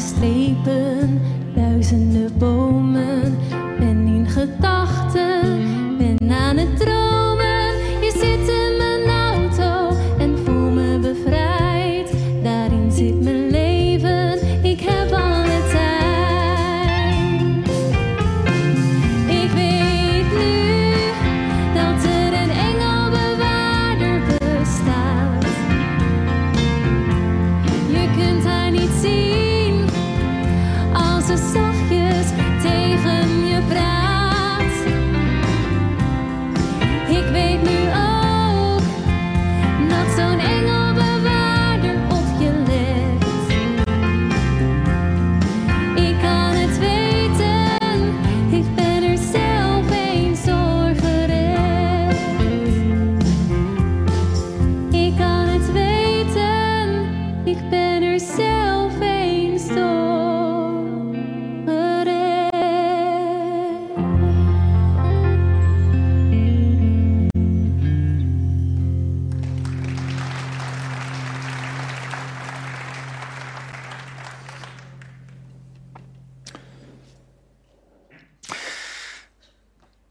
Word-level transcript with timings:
strepen, 0.00 1.20
duizenden 1.54 2.30
bomen. 2.38 2.85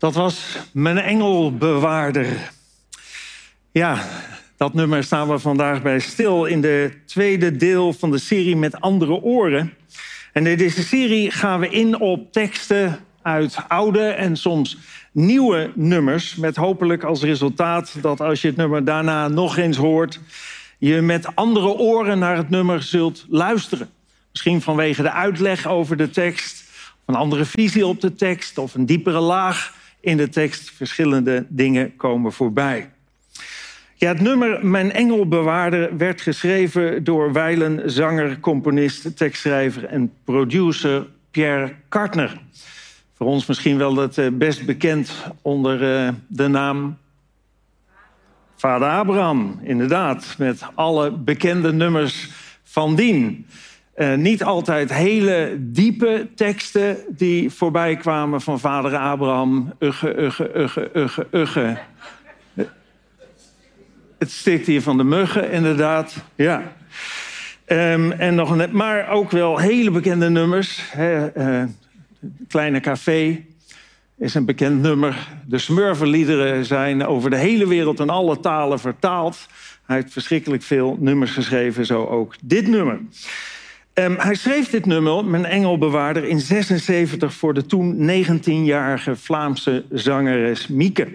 Dat 0.06 0.16
was 0.16 0.58
Mijn 0.72 0.98
Engelbewaarder. 0.98 2.52
Ja, 3.72 4.04
dat 4.58 4.74
nummer 4.74 5.04
staan 5.04 5.30
we 5.30 5.40
vandaag 5.40 5.82
bij 5.82 6.00
stil 6.00 6.46
in 6.46 6.62
de 6.62 6.92
tweede 7.06 7.56
deel 7.56 7.94
van 7.94 8.12
de 8.12 8.18
serie 8.18 8.56
Met 8.56 8.82
Andere 8.82 9.12
Oren. 9.12 9.74
En 10.34 10.48
in 10.48 10.58
deze 10.58 10.84
serie 10.84 11.32
gaan 11.32 11.60
we 11.60 11.70
in 11.70 12.00
op 12.00 12.32
teksten 12.32 13.00
uit 13.22 13.58
oude 13.68 14.08
en 14.08 14.36
soms 14.36 14.78
nieuwe 15.12 15.72
nummers. 15.76 16.36
Met 16.36 16.56
hopelijk 16.56 17.04
als 17.04 17.22
resultaat 17.22 17.96
dat 18.02 18.22
als 18.22 18.42
je 18.42 18.48
het 18.48 18.58
nummer 18.58 18.84
daarna 18.84 19.28
nog 19.28 19.58
eens 19.58 19.78
hoort, 19.78 20.20
je 20.78 21.02
met 21.02 21.36
andere 21.36 21.68
oren 21.68 22.20
naar 22.20 22.38
het 22.38 22.50
nummer 22.50 22.84
zult 22.84 23.26
luisteren. 23.30 23.90
Misschien 24.32 24.62
vanwege 24.62 25.02
de 25.02 25.12
uitleg 25.12 25.68
over 25.68 25.98
de 25.98 26.10
tekst, 26.10 26.64
een 27.06 27.16
andere 27.16 27.46
visie 27.46 27.88
op 27.88 28.02
de 28.02 28.16
tekst 28.16 28.58
of 28.58 28.74
een 28.74 28.86
diepere 28.86 29.20
laag 29.20 29.84
in 30.06 30.18
de 30.18 30.30
tekst 30.30 30.72
verschillende 30.72 31.46
dingen 31.50 31.96
komen 31.96 32.32
voorbij. 32.32 32.90
Ja, 33.96 34.08
het 34.08 34.22
nummer 34.22 34.66
Mijn 34.66 34.92
Engelbewaarder 34.92 35.98
werd 35.98 36.22
geschreven 36.22 37.04
door 37.04 37.34
weilen 37.34 37.92
zanger, 37.92 38.40
componist, 38.40 39.18
tekstschrijver 39.18 39.86
en 39.86 40.14
producer 40.24 41.08
Pierre 41.32 41.74
Kartner. 41.90 42.42
Voor 43.14 43.28
ons 43.28 43.46
misschien 43.46 43.78
wel 43.78 43.96
het 43.96 44.18
eh, 44.18 44.28
best 44.32 44.66
bekend 44.66 45.12
onder 45.42 46.06
eh, 46.06 46.14
de 46.28 46.48
naam 46.48 46.98
Vader 48.56 48.90
Abraham, 48.90 49.60
inderdaad, 49.64 50.36
met 50.38 50.62
alle 50.76 51.12
bekende 51.12 51.74
nummers 51.74 52.30
van 52.64 52.96
dien. 52.96 53.46
Eh, 53.96 54.16
niet 54.16 54.44
altijd 54.44 54.94
hele 54.94 55.58
diepe 55.60 56.28
teksten 56.36 56.98
die 57.10 57.50
voorbij 57.50 57.96
kwamen 57.96 58.42
van 58.42 58.60
vader 58.60 58.96
Abraham. 58.96 59.74
Ugge, 59.80 60.22
ugge, 60.22 60.58
ugge, 60.58 60.90
ugge, 60.94 61.28
ugge. 61.32 61.78
Het 64.18 64.32
stikt 64.32 64.68
hier 64.68 64.82
van 64.82 64.98
de 64.98 65.04
muggen, 65.04 65.52
inderdaad. 65.52 66.16
Ja. 66.36 66.74
Ehm, 67.66 68.12
en 68.12 68.36
nog 68.36 68.56
net, 68.56 68.72
maar 68.72 69.10
ook 69.10 69.32
wel 69.32 69.58
hele 69.58 69.92
bekende 69.92 70.30
nummers. 70.30 70.82
Hè, 70.92 71.28
eh, 71.28 71.64
Kleine 72.48 72.80
Café 72.80 73.44
is 74.18 74.34
een 74.34 74.46
bekend 74.46 74.82
nummer. 74.82 75.28
De 75.46 75.58
Smurvenliederen 75.58 76.66
zijn 76.66 77.06
over 77.06 77.30
de 77.30 77.38
hele 77.38 77.68
wereld 77.68 78.00
in 78.00 78.10
alle 78.10 78.40
talen 78.40 78.80
vertaald. 78.80 79.48
Hij 79.86 79.96
heeft 79.96 80.14
verschrikkelijk 80.14 80.64
veel 80.64 80.98
nummers 81.00 81.32
geschreven, 81.32 81.86
zo 81.86 82.06
ook 82.06 82.36
dit 82.42 82.68
nummer. 82.68 83.00
Ehm, 83.96 84.16
hij 84.18 84.36
schreef 84.36 84.70
dit 84.70 84.86
nummer, 84.86 85.26
Mijn 85.26 85.46
Engelbewaarder, 85.46 86.24
in 86.24 86.40
76 86.40 87.34
voor 87.34 87.54
de 87.54 87.66
toen 87.66 88.10
19-jarige 88.10 89.16
Vlaamse 89.16 89.86
zangeres 89.90 90.68
Mieke. 90.68 91.08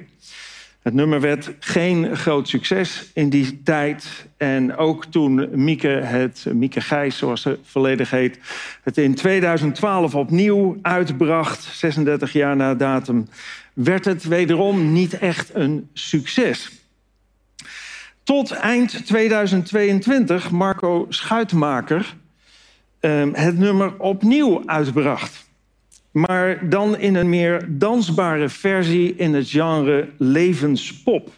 Het 0.82 0.94
nummer 0.94 1.20
werd 1.20 1.52
geen 1.58 2.16
groot 2.16 2.48
succes 2.48 3.10
in 3.14 3.28
die 3.28 3.62
tijd. 3.62 4.26
En 4.36 4.76
ook 4.76 5.04
toen 5.04 5.48
Mieke, 5.64 5.88
het, 5.88 6.46
Mieke 6.52 6.80
Gijs, 6.80 7.18
zoals 7.18 7.42
ze 7.42 7.58
volledig 7.62 8.10
heet... 8.10 8.38
het 8.82 8.98
in 8.98 9.14
2012 9.14 10.14
opnieuw 10.14 10.78
uitbracht, 10.82 11.62
36 11.62 12.32
jaar 12.32 12.56
na 12.56 12.74
datum... 12.74 13.28
werd 13.72 14.04
het 14.04 14.24
wederom 14.24 14.92
niet 14.92 15.18
echt 15.18 15.54
een 15.54 15.88
succes. 15.92 16.70
Tot 18.22 18.50
eind 18.50 19.06
2022 19.06 20.50
Marco 20.50 21.06
Schuitmaker 21.08 22.18
ehm, 23.00 23.32
het 23.32 23.58
nummer 23.58 23.98
opnieuw 23.98 24.62
uitbracht 24.66 25.48
maar 26.10 26.68
dan 26.68 26.98
in 26.98 27.14
een 27.14 27.28
meer 27.28 27.66
dansbare 27.68 28.48
versie 28.48 29.14
in 29.16 29.34
het 29.34 29.50
genre 29.50 30.08
levenspop. 30.18 31.30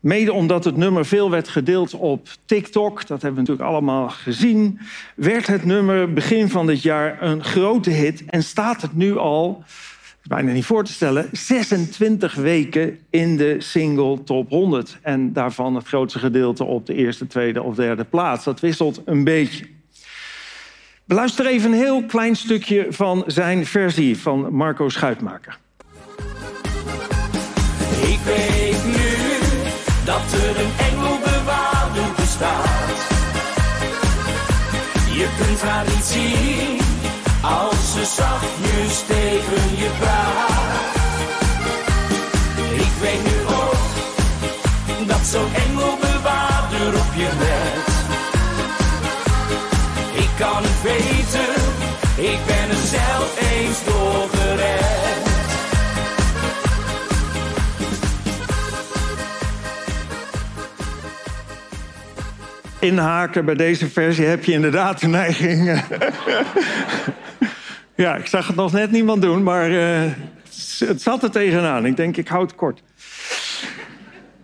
Mede 0.00 0.32
omdat 0.32 0.64
het 0.64 0.76
nummer 0.76 1.06
veel 1.06 1.30
werd 1.30 1.48
gedeeld 1.48 1.94
op 1.94 2.28
TikTok, 2.44 3.06
dat 3.06 3.22
hebben 3.22 3.44
we 3.44 3.48
natuurlijk 3.48 3.68
allemaal 3.68 4.08
gezien, 4.08 4.78
werd 5.14 5.46
het 5.46 5.64
nummer 5.64 6.12
begin 6.12 6.48
van 6.48 6.66
dit 6.66 6.82
jaar 6.82 7.22
een 7.22 7.44
grote 7.44 7.90
hit 7.90 8.24
en 8.26 8.42
staat 8.42 8.82
het 8.82 8.96
nu 8.96 9.16
al, 9.16 9.64
bijna 10.22 10.52
niet 10.52 10.64
voor 10.64 10.84
te 10.84 10.92
stellen, 10.92 11.28
26 11.32 12.34
weken 12.34 12.98
in 13.10 13.36
de 13.36 13.56
single 13.58 14.22
top 14.24 14.48
100. 14.48 14.98
En 15.02 15.32
daarvan 15.32 15.74
het 15.74 15.86
grootste 15.86 16.18
gedeelte 16.18 16.64
op 16.64 16.86
de 16.86 16.94
eerste, 16.94 17.26
tweede 17.26 17.62
of 17.62 17.74
derde 17.74 18.04
plaats. 18.04 18.44
Dat 18.44 18.60
wisselt 18.60 19.02
een 19.04 19.24
beetje. 19.24 19.75
Beluister 21.06 21.46
even 21.46 21.72
een 21.72 21.78
heel 21.78 22.04
klein 22.04 22.36
stukje 22.36 22.86
van 22.88 23.24
zijn 23.26 23.66
versie 23.66 24.18
van 24.18 24.54
Marco 24.54 24.88
Schuitmaker. 24.88 25.58
Ik 28.02 28.18
weet 28.24 28.84
nu 28.84 29.14
dat 30.04 30.32
er 30.32 30.60
een 30.60 30.72
engelbewaarder 30.90 32.08
bestaat. 32.16 32.98
Je 35.12 35.28
kunt 35.38 35.62
haar 35.62 35.84
niet 35.84 36.04
zien 36.04 36.78
als 37.42 37.92
ze 37.92 38.04
zachtjes 38.04 39.06
tegen 39.06 39.76
je 39.76 39.90
praat. 39.98 40.94
Ik 42.74 42.92
weet 43.00 43.22
nu 43.24 43.38
ook 43.46 43.86
dat 45.06 45.26
zo'n 45.26 45.54
engelbewaarder 45.54 47.00
op 47.00 47.12
je 47.16 47.30
let. 47.38 47.94
Ik 50.22 50.30
kan 50.38 50.65
eens 53.38 53.84
door 53.84 54.28
gered. 54.32 54.84
Inhaken 62.78 63.44
bij 63.44 63.54
deze 63.54 63.88
versie 63.88 64.24
heb 64.24 64.44
je 64.44 64.52
inderdaad 64.52 65.00
de 65.00 65.06
neiging. 65.06 65.68
eh, 65.68 65.82
ja, 68.04 68.16
ik 68.16 68.26
zag 68.26 68.46
het 68.46 68.56
nog 68.56 68.72
net 68.72 68.90
niemand 68.90 69.22
doen, 69.22 69.42
maar 69.42 69.70
eh, 69.70 70.10
het 70.78 71.02
zat 71.02 71.22
er 71.22 71.30
tegenaan. 71.30 71.86
Ik 71.86 71.96
denk, 71.96 72.16
ik 72.16 72.28
houd 72.28 72.50
het 72.50 72.58
kort. 72.58 72.82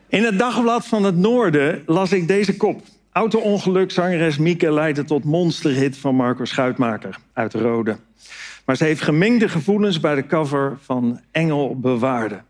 In 0.09 0.25
het 0.25 0.39
dagblad 0.39 0.87
van 0.87 1.05
het 1.05 1.17
Noorden 1.17 1.83
las 1.87 2.13
ik 2.13 2.29
deze 2.29 2.57
kop. 2.57 2.81
Auto-ongeluk, 3.13 3.91
zangeres 3.91 4.39
Mieke 4.39 4.73
leidde 4.73 5.05
tot 5.05 5.25
monsterhit 5.25 5.99
van 5.99 6.15
Marco 6.15 6.45
Schuitmaker 6.45 7.17
uit 7.33 7.55
Rode. 7.55 7.97
Maar 8.65 8.77
ze 8.77 8.85
heeft 8.85 9.03
gemengde 9.03 9.49
gevoelens 9.49 10.01
bij 10.01 10.15
de 10.15 10.27
cover 10.27 10.79
van 10.81 11.21
Engel 11.31 11.81
Bewaarde. 11.81 12.43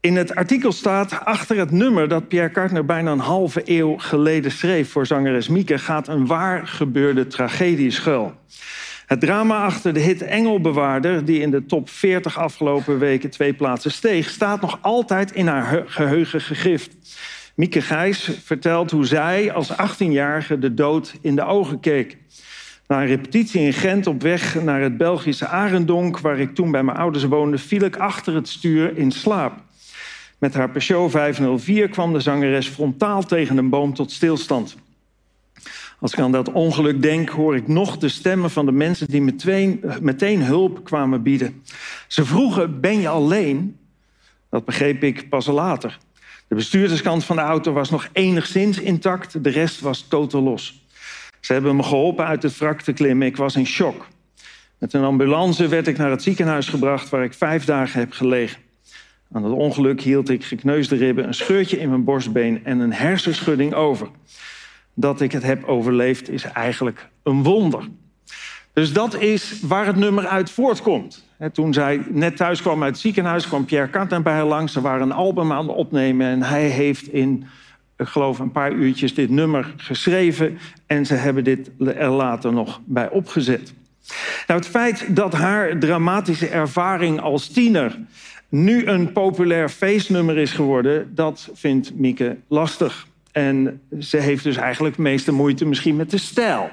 In 0.00 0.16
het 0.16 0.34
artikel 0.34 0.72
staat, 0.72 1.24
achter 1.24 1.58
het 1.58 1.70
nummer 1.70 2.08
dat 2.08 2.28
Pierre 2.28 2.50
Kartner 2.50 2.84
bijna 2.84 3.12
een 3.12 3.18
halve 3.18 3.62
eeuw 3.64 3.96
geleden 3.98 4.50
schreef 4.50 4.90
voor 4.90 5.06
zangeres 5.06 5.48
Mieke, 5.48 5.78
gaat 5.78 6.08
een 6.08 6.26
waar 6.26 6.66
gebeurde 6.66 7.26
tragedie 7.26 7.90
schuil. 7.90 8.34
Het 9.06 9.20
drama 9.20 9.64
achter 9.64 9.92
de 9.92 10.00
hit 10.00 10.22
Engelbewaarder, 10.22 11.24
die 11.24 11.40
in 11.40 11.50
de 11.50 11.66
top 11.66 11.88
40 11.90 12.38
afgelopen 12.38 12.98
weken 12.98 13.30
twee 13.30 13.54
plaatsen 13.54 13.90
steeg, 13.90 14.28
staat 14.28 14.60
nog 14.60 14.78
altijd 14.80 15.32
in 15.32 15.46
haar 15.46 15.70
he- 15.70 15.82
geheugen 15.86 16.40
gegrift. 16.40 16.96
Mieke 17.54 17.82
Gijs 17.82 18.30
vertelt 18.44 18.90
hoe 18.90 19.06
zij 19.06 19.52
als 19.52 19.72
18-jarige 19.72 20.58
de 20.58 20.74
dood 20.74 21.14
in 21.20 21.36
de 21.36 21.44
ogen 21.44 21.80
keek. 21.80 22.16
Na 22.86 23.00
een 23.00 23.06
repetitie 23.06 23.60
in 23.60 23.72
Gent 23.72 24.06
op 24.06 24.22
weg 24.22 24.62
naar 24.62 24.80
het 24.80 24.96
Belgische 24.96 25.46
Arendonk, 25.46 26.18
waar 26.18 26.38
ik 26.38 26.54
toen 26.54 26.70
bij 26.70 26.82
mijn 26.82 26.96
ouders 26.96 27.24
woonde, 27.24 27.58
viel 27.58 27.82
ik 27.82 27.96
achter 27.96 28.34
het 28.34 28.48
stuur 28.48 28.96
in 28.96 29.10
slaap. 29.10 29.52
Met 30.38 30.54
haar 30.54 30.70
Peugeot 30.70 31.10
504 31.10 31.88
kwam 31.88 32.12
de 32.12 32.20
zangeres 32.20 32.68
frontaal 32.68 33.22
tegen 33.22 33.56
een 33.56 33.68
boom 33.68 33.94
tot 33.94 34.12
stilstand. 34.12 34.76
Als 36.00 36.12
ik 36.12 36.18
aan 36.18 36.32
dat 36.32 36.52
ongeluk 36.52 37.02
denk, 37.02 37.28
hoor 37.28 37.56
ik 37.56 37.68
nog 37.68 37.98
de 37.98 38.08
stemmen 38.08 38.50
van 38.50 38.66
de 38.66 38.72
mensen 38.72 39.08
die 39.08 39.22
meteen, 39.22 39.84
meteen 40.00 40.42
hulp 40.42 40.84
kwamen 40.84 41.22
bieden. 41.22 41.62
Ze 42.06 42.24
vroegen: 42.24 42.80
Ben 42.80 43.00
je 43.00 43.08
alleen? 43.08 43.76
Dat 44.50 44.64
begreep 44.64 45.02
ik 45.02 45.28
pas 45.28 45.46
later. 45.46 45.98
De 46.48 46.54
bestuurderskant 46.54 47.24
van 47.24 47.36
de 47.36 47.42
auto 47.42 47.72
was 47.72 47.90
nog 47.90 48.08
enigszins 48.12 48.80
intact, 48.80 49.44
de 49.44 49.50
rest 49.50 49.80
was 49.80 50.06
totaal 50.08 50.42
los. 50.42 50.85
Ze 51.46 51.52
hebben 51.52 51.76
me 51.76 51.82
geholpen 51.82 52.26
uit 52.26 52.42
het 52.42 52.58
wrak 52.58 52.80
te 52.80 52.92
klimmen. 52.92 53.26
Ik 53.26 53.36
was 53.36 53.56
in 53.56 53.66
shock. 53.66 54.06
Met 54.78 54.92
een 54.92 55.04
ambulance 55.04 55.68
werd 55.68 55.86
ik 55.86 55.96
naar 55.96 56.10
het 56.10 56.22
ziekenhuis 56.22 56.68
gebracht 56.68 57.08
waar 57.08 57.24
ik 57.24 57.34
vijf 57.34 57.64
dagen 57.64 58.00
heb 58.00 58.12
gelegen. 58.12 58.60
Aan 59.32 59.44
het 59.44 59.52
ongeluk 59.52 60.00
hield 60.00 60.28
ik 60.28 60.44
gekneusde 60.44 60.96
ribben, 60.96 61.26
een 61.26 61.34
scheurtje 61.34 61.78
in 61.78 61.88
mijn 61.88 62.04
borstbeen 62.04 62.64
en 62.64 62.78
een 62.78 62.92
hersenschudding 62.92 63.74
over. 63.74 64.08
Dat 64.94 65.20
ik 65.20 65.32
het 65.32 65.42
heb 65.42 65.64
overleefd 65.64 66.28
is 66.28 66.44
eigenlijk 66.44 67.08
een 67.22 67.42
wonder. 67.42 67.88
Dus 68.72 68.92
dat 68.92 69.20
is 69.20 69.60
waar 69.60 69.86
het 69.86 69.96
nummer 69.96 70.26
uit 70.26 70.50
voortkomt. 70.50 71.24
Toen 71.52 71.72
zij 71.72 72.02
net 72.08 72.36
thuis 72.36 72.60
kwam 72.60 72.82
uit 72.82 72.92
het 72.92 73.00
ziekenhuis, 73.00 73.48
kwam 73.48 73.64
Pierre 73.64 73.90
Carter 73.90 74.22
bij 74.22 74.32
haar 74.32 74.44
langs. 74.44 74.72
Ze 74.72 74.80
waren 74.80 75.02
een 75.02 75.12
album 75.12 75.52
aan 75.52 75.68
het 75.68 75.76
opnemen 75.76 76.26
en 76.26 76.42
hij 76.42 76.68
heeft 76.68 77.08
in, 77.08 77.46
ik 77.96 78.06
geloof, 78.06 78.38
een 78.38 78.52
paar 78.52 78.72
uurtjes 78.72 79.14
dit 79.14 79.30
nummer 79.30 79.74
geschreven. 79.76 80.58
En 80.86 81.06
ze 81.06 81.14
hebben 81.14 81.44
dit 81.44 81.70
er 81.96 82.10
later 82.10 82.52
nog 82.52 82.80
bij 82.84 83.08
opgezet. 83.10 83.74
Nou, 84.46 84.60
het 84.60 84.68
feit 84.68 85.16
dat 85.16 85.32
haar 85.32 85.78
dramatische 85.78 86.48
ervaring 86.48 87.20
als 87.20 87.48
tiener 87.48 87.98
nu 88.48 88.86
een 88.86 89.12
populair 89.12 89.68
feestnummer 89.68 90.38
is 90.38 90.52
geworden, 90.52 91.14
dat 91.14 91.50
vindt 91.54 91.94
Mieke 91.94 92.36
lastig. 92.48 93.06
En 93.32 93.80
ze 94.00 94.16
heeft 94.16 94.44
dus 94.44 94.56
eigenlijk 94.56 94.96
meeste 94.96 95.32
moeite 95.32 95.66
misschien 95.66 95.96
met 95.96 96.10
de 96.10 96.18
stijl. 96.18 96.70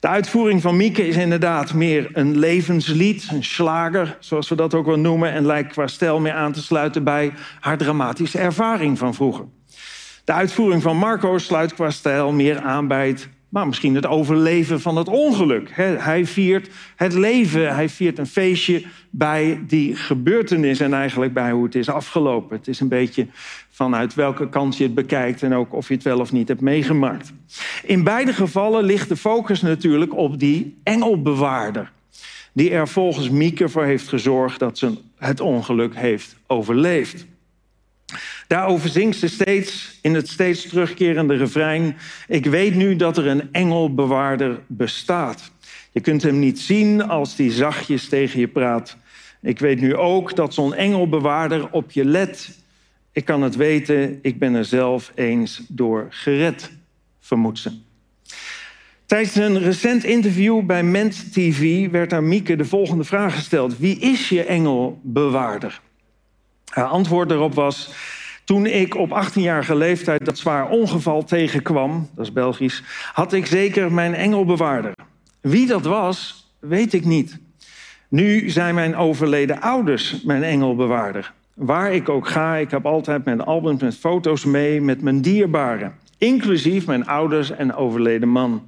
De 0.00 0.08
uitvoering 0.08 0.62
van 0.62 0.76
Mieke 0.76 1.06
is 1.06 1.16
inderdaad 1.16 1.74
meer 1.74 2.08
een 2.12 2.38
levenslied, 2.38 3.28
een 3.30 3.44
slager, 3.44 4.16
zoals 4.20 4.48
we 4.48 4.54
dat 4.54 4.74
ook 4.74 4.86
wel 4.86 4.98
noemen, 4.98 5.32
en 5.32 5.46
lijkt 5.46 5.72
qua 5.72 5.86
stijl 5.86 6.20
meer 6.20 6.32
aan 6.32 6.52
te 6.52 6.62
sluiten 6.62 7.04
bij 7.04 7.32
haar 7.60 7.78
dramatische 7.78 8.38
ervaring 8.38 8.98
van 8.98 9.14
vroeger. 9.14 9.44
De 10.26 10.32
uitvoering 10.32 10.82
van 10.82 10.96
Marco 10.96 11.38
sluit 11.38 11.74
qua 11.74 11.90
stijl 11.90 12.32
meer 12.32 12.60
aan 12.60 12.88
bij 12.88 13.08
het, 13.08 13.28
maar 13.48 13.66
misschien 13.66 13.94
het 13.94 14.06
overleven 14.06 14.80
van 14.80 14.96
het 14.96 15.08
ongeluk. 15.08 15.70
Hij 15.98 16.26
viert 16.26 16.68
het 16.96 17.12
leven, 17.12 17.74
hij 17.74 17.88
viert 17.88 18.18
een 18.18 18.26
feestje 18.26 18.84
bij 19.10 19.60
die 19.66 19.96
gebeurtenis 19.96 20.80
en 20.80 20.94
eigenlijk 20.94 21.32
bij 21.32 21.50
hoe 21.50 21.64
het 21.64 21.74
is 21.74 21.88
afgelopen. 21.88 22.56
Het 22.56 22.68
is 22.68 22.80
een 22.80 22.88
beetje 22.88 23.26
vanuit 23.70 24.14
welke 24.14 24.48
kant 24.48 24.76
je 24.76 24.84
het 24.84 24.94
bekijkt 24.94 25.42
en 25.42 25.54
ook 25.54 25.72
of 25.74 25.88
je 25.88 25.94
het 25.94 26.02
wel 26.02 26.20
of 26.20 26.32
niet 26.32 26.48
hebt 26.48 26.60
meegemaakt. 26.60 27.32
In 27.84 28.04
beide 28.04 28.32
gevallen 28.32 28.84
ligt 28.84 29.08
de 29.08 29.16
focus 29.16 29.60
natuurlijk 29.62 30.16
op 30.16 30.38
die 30.38 30.78
engelbewaarder. 30.82 31.92
Die 32.52 32.70
er 32.70 32.88
volgens 32.88 33.30
Mieke 33.30 33.68
voor 33.68 33.84
heeft 33.84 34.08
gezorgd 34.08 34.58
dat 34.58 34.78
ze 34.78 34.98
het 35.18 35.40
ongeluk 35.40 35.96
heeft 35.96 36.36
overleefd. 36.46 37.26
Daarover 38.46 38.88
zingt 38.88 39.18
ze 39.18 39.28
steeds 39.28 39.98
in 40.02 40.14
het 40.14 40.28
steeds 40.28 40.68
terugkerende 40.68 41.36
refrein: 41.36 41.96
Ik 42.28 42.46
weet 42.46 42.74
nu 42.74 42.96
dat 42.96 43.16
er 43.16 43.26
een 43.26 43.52
engelbewaarder 43.52 44.60
bestaat. 44.66 45.50
Je 45.92 46.00
kunt 46.00 46.22
hem 46.22 46.38
niet 46.38 46.60
zien 46.60 47.08
als 47.08 47.36
die 47.36 47.52
zachtjes 47.52 48.08
tegen 48.08 48.40
je 48.40 48.48
praat. 48.48 48.96
Ik 49.42 49.58
weet 49.58 49.80
nu 49.80 49.96
ook 49.96 50.36
dat 50.36 50.54
zo'n 50.54 50.74
engelbewaarder 50.74 51.70
op 51.70 51.90
je 51.90 52.04
let. 52.04 52.58
ik 53.12 53.24
kan 53.24 53.42
het 53.42 53.56
weten, 53.56 54.18
ik 54.22 54.38
ben 54.38 54.54
er 54.54 54.64
zelf 54.64 55.12
eens 55.14 55.62
door 55.68 56.06
gered, 56.10 56.70
vermoedt 57.20 57.58
ze. 57.58 57.72
Tijdens 59.06 59.34
een 59.34 59.58
recent 59.58 60.04
interview 60.04 60.62
bij 60.62 60.82
Ment 60.82 61.32
TV 61.32 61.90
werd 61.90 62.12
aan 62.12 62.28
Mieke 62.28 62.56
de 62.56 62.64
volgende 62.64 63.04
vraag 63.04 63.34
gesteld: 63.34 63.78
Wie 63.78 63.98
is 63.98 64.28
je 64.28 64.44
engelbewaarder? 64.44 65.80
Haar 66.64 66.84
antwoord 66.84 67.28
daarop 67.28 67.54
was: 67.54 67.90
Toen 68.46 68.66
ik 68.66 68.96
op 68.96 69.22
18-jarige 69.24 69.74
leeftijd 69.74 70.24
dat 70.24 70.38
zwaar 70.38 70.68
ongeval 70.68 71.24
tegenkwam, 71.24 72.08
dat 72.14 72.24
is 72.26 72.32
Belgisch, 72.32 72.82
had 73.12 73.32
ik 73.32 73.46
zeker 73.46 73.92
mijn 73.92 74.14
engelbewaarder. 74.14 74.92
Wie 75.40 75.66
dat 75.66 75.84
was, 75.84 76.48
weet 76.58 76.92
ik 76.92 77.04
niet. 77.04 77.38
Nu 78.08 78.50
zijn 78.50 78.74
mijn 78.74 78.96
overleden 78.96 79.60
ouders 79.60 80.22
mijn 80.22 80.42
engelbewaarder. 80.42 81.32
Waar 81.54 81.92
ik 81.92 82.08
ook 82.08 82.28
ga, 82.28 82.56
ik 82.56 82.70
heb 82.70 82.86
altijd 82.86 83.24
mijn 83.24 83.40
albums 83.40 83.82
met 83.82 83.96
foto's 83.96 84.44
mee 84.44 84.80
met 84.80 85.02
mijn 85.02 85.20
dierbaren. 85.20 85.94
Inclusief 86.18 86.86
mijn 86.86 87.06
ouders 87.06 87.50
en 87.50 87.74
overleden 87.74 88.28
man. 88.28 88.66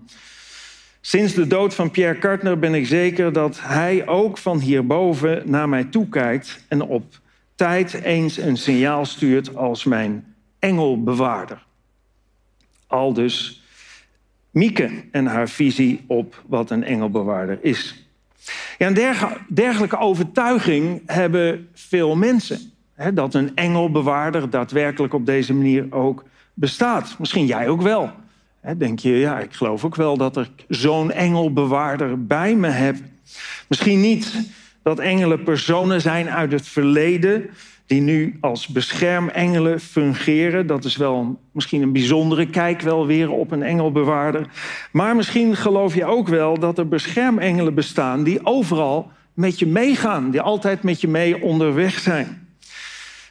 Sinds 1.00 1.34
de 1.34 1.46
dood 1.46 1.74
van 1.74 1.90
Pierre 1.90 2.18
Kartner 2.18 2.58
ben 2.58 2.74
ik 2.74 2.86
zeker 2.86 3.32
dat 3.32 3.60
hij 3.62 4.06
ook 4.06 4.38
van 4.38 4.58
hierboven 4.58 5.42
naar 5.44 5.68
mij 5.68 5.84
toekijkt 5.84 6.64
en 6.68 6.82
op 6.82 7.04
tijd 7.58 7.92
eens 7.92 8.36
een 8.36 8.56
signaal 8.56 9.04
stuurt 9.04 9.56
als 9.56 9.84
mijn 9.84 10.34
engelbewaarder. 10.58 11.66
Al 12.86 13.12
dus 13.12 13.62
Mieke 14.50 15.04
en 15.10 15.26
haar 15.26 15.48
visie 15.48 16.04
op 16.06 16.42
wat 16.46 16.70
een 16.70 16.84
engelbewaarder 16.84 17.58
is. 17.62 18.06
Ja, 18.78 18.86
een 18.86 19.18
dergelijke 19.48 19.98
overtuiging 19.98 21.02
hebben 21.06 21.68
veel 21.74 22.16
mensen. 22.16 22.60
Hè, 22.94 23.12
dat 23.12 23.34
een 23.34 23.56
engelbewaarder 23.56 24.50
daadwerkelijk 24.50 25.14
op 25.14 25.26
deze 25.26 25.54
manier 25.54 25.86
ook 25.90 26.24
bestaat. 26.54 27.16
Misschien 27.18 27.46
jij 27.46 27.68
ook 27.68 27.82
wel. 27.82 28.10
Hè, 28.60 28.76
denk 28.76 28.98
je, 28.98 29.10
ja, 29.10 29.38
ik 29.38 29.52
geloof 29.52 29.84
ook 29.84 29.96
wel 29.96 30.16
dat 30.16 30.36
ik 30.36 30.64
zo'n 30.68 31.10
engelbewaarder 31.10 32.26
bij 32.26 32.54
me 32.54 32.68
heb. 32.68 32.96
Misschien 33.68 34.00
niet 34.00 34.32
dat 34.88 34.98
engelen 34.98 35.42
personen 35.42 36.00
zijn 36.00 36.30
uit 36.30 36.52
het 36.52 36.68
verleden 36.68 37.50
die 37.86 38.00
nu 38.00 38.36
als 38.40 38.66
beschermengelen 38.66 39.80
fungeren. 39.80 40.66
Dat 40.66 40.84
is 40.84 40.96
wel 40.96 41.40
misschien 41.52 41.82
een 41.82 41.92
bijzondere 41.92 42.46
kijk 42.46 42.80
wel 42.80 43.06
weer 43.06 43.30
op 43.30 43.50
een 43.50 43.62
engelbewaarder. 43.62 44.46
Maar 44.92 45.16
misschien 45.16 45.56
geloof 45.56 45.94
je 45.94 46.04
ook 46.04 46.28
wel 46.28 46.58
dat 46.58 46.78
er 46.78 46.88
beschermengelen 46.88 47.74
bestaan 47.74 48.22
die 48.22 48.46
overal 48.46 49.10
met 49.34 49.58
je 49.58 49.66
meegaan, 49.66 50.30
die 50.30 50.40
altijd 50.40 50.82
met 50.82 51.00
je 51.00 51.08
mee 51.08 51.42
onderweg 51.42 51.98
zijn. 51.98 52.48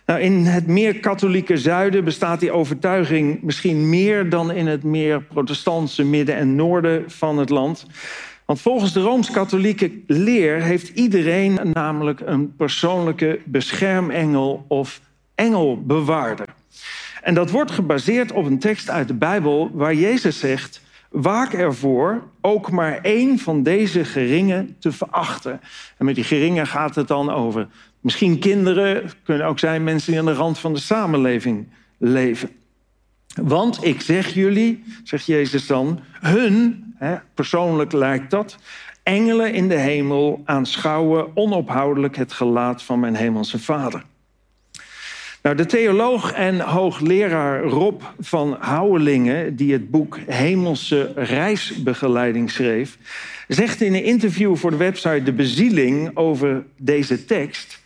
Nou, 0.05 0.19
in 0.19 0.45
het 0.45 0.67
meer 0.67 0.99
katholieke 0.99 1.57
zuiden 1.57 2.03
bestaat 2.03 2.39
die 2.39 2.51
overtuiging 2.51 3.41
misschien 3.41 3.89
meer 3.89 4.29
dan 4.29 4.51
in 4.51 4.67
het 4.67 4.83
meer 4.83 5.21
protestantse 5.21 6.03
midden 6.03 6.35
en 6.35 6.55
noorden 6.55 7.03
van 7.07 7.37
het 7.37 7.49
land. 7.49 7.85
Want 8.48 8.62
volgens 8.62 8.94
de 8.94 9.01
rooms-katholieke 9.01 9.92
leer 10.06 10.62
heeft 10.62 10.88
iedereen 10.88 11.60
namelijk 11.74 12.20
een 12.20 12.56
persoonlijke 12.56 13.39
beschermengel 13.46 14.66
of 14.68 15.01
engelbewaarder. 15.36 16.48
En 17.22 17.34
dat 17.34 17.51
wordt 17.51 17.72
gebaseerd 17.72 18.32
op 18.32 18.46
een 18.46 18.60
tekst 18.60 18.89
uit 18.89 19.08
de 19.08 19.13
Bijbel 19.13 19.70
waar 19.74 19.94
Jezus 19.94 20.39
zegt: 20.39 20.82
Waak 21.10 21.54
ervoor 21.54 22.24
ook 22.42 22.72
maar 22.72 23.00
één 23.01 23.39
van 23.39 23.63
deze 23.63 24.06
geringen 24.06 24.75
te 24.80 24.92
verachten. 24.92 25.62
En 25.98 26.06
met 26.06 26.16
die 26.16 26.24
geringen 26.24 26.68
gaat 26.68 26.96
het 26.96 27.08
dan 27.08 27.30
over 27.32 27.68
misschien 28.00 28.39
kinderen, 28.39 29.12
kunnen 29.24 29.48
ook 29.48 29.60
zijn 29.60 29.84
mensen 29.84 30.12
die 30.12 30.20
aan 30.20 30.25
de 30.25 30.34
rand 30.34 30.60
van 30.60 30.74
de 30.74 30.80
samenleving 30.80 31.68
leven. 31.98 32.50
Want 33.42 33.84
ik 33.84 34.01
zeg 34.01 34.34
jullie, 34.34 34.84
zegt 35.04 35.25
Jezus 35.25 35.68
dan, 35.68 36.00
hun, 36.20 36.87
persoonlijk 37.34 37.92
lijkt 37.92 38.32
dat, 38.32 38.58
engelen 39.04 39.54
in 39.54 39.68
de 39.68 39.80
hemel 39.80 40.42
aanschouwen 40.46 41.27
onophoudelijk 41.34 42.16
het 42.16 42.34
gelaat 42.34 42.84
van 42.84 43.00
mijn 43.00 43.16
hemelse 43.16 43.60
Vader. 43.60 44.04
Nou, 45.42 45.56
de 45.56 45.66
theoloog 45.66 46.32
en 46.32 46.60
hoogleraar 46.60 47.63
Rob 47.63 48.01
van 48.20 48.58
Houwelingen, 48.60 49.56
die 49.56 49.74
het 49.74 49.92
boek 49.92 50.20
Hemelse 50.25 51.12
Reisbegeleiding 51.16 52.51
schreef, 52.51 52.98
zegt 53.48 53.82
in 53.82 53.94
een 53.94 54.04
interview 54.04 54.56
voor 54.56 54.72
de 54.72 54.77
website 54.77 55.24
De 55.24 55.34
Bezieling 55.34 56.18
over 56.18 56.66
deze 56.77 57.25
tekst: 57.25 57.82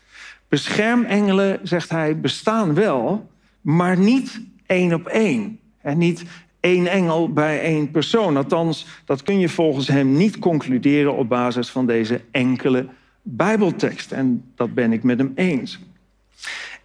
Beschermengelen, 0.48 1.60
zegt 1.63 1.89
hij, 1.89 2.20
bestaan 2.20 2.74
wel, 2.74 3.30
maar 3.62 3.98
niet 3.98 4.41
één 4.65 4.94
op 4.94 5.08
één. 5.08 5.60
En 5.82 5.98
niet 5.98 6.24
één 6.62 6.88
engel 6.88 7.34
bij 7.34 7.62
één 7.62 7.91
persoon. 7.91 8.38
Althans, 8.38 8.86
dat 9.06 9.24
kun 9.24 9.39
je 9.39 9.50
volgens 9.50 9.88
hem 9.88 10.13
niet 10.13 10.39
concluderen 10.39 11.15
op 11.15 11.30
basis 11.30 11.70
van 11.70 11.86
deze 11.86 12.22
enkele 12.32 12.88
Bijbeltekst. 13.24 14.12
En 14.12 14.51
dat 14.56 14.74
ben 14.74 14.94
ik 14.94 15.03
met 15.03 15.18
hem 15.18 15.32
eens. 15.36 15.80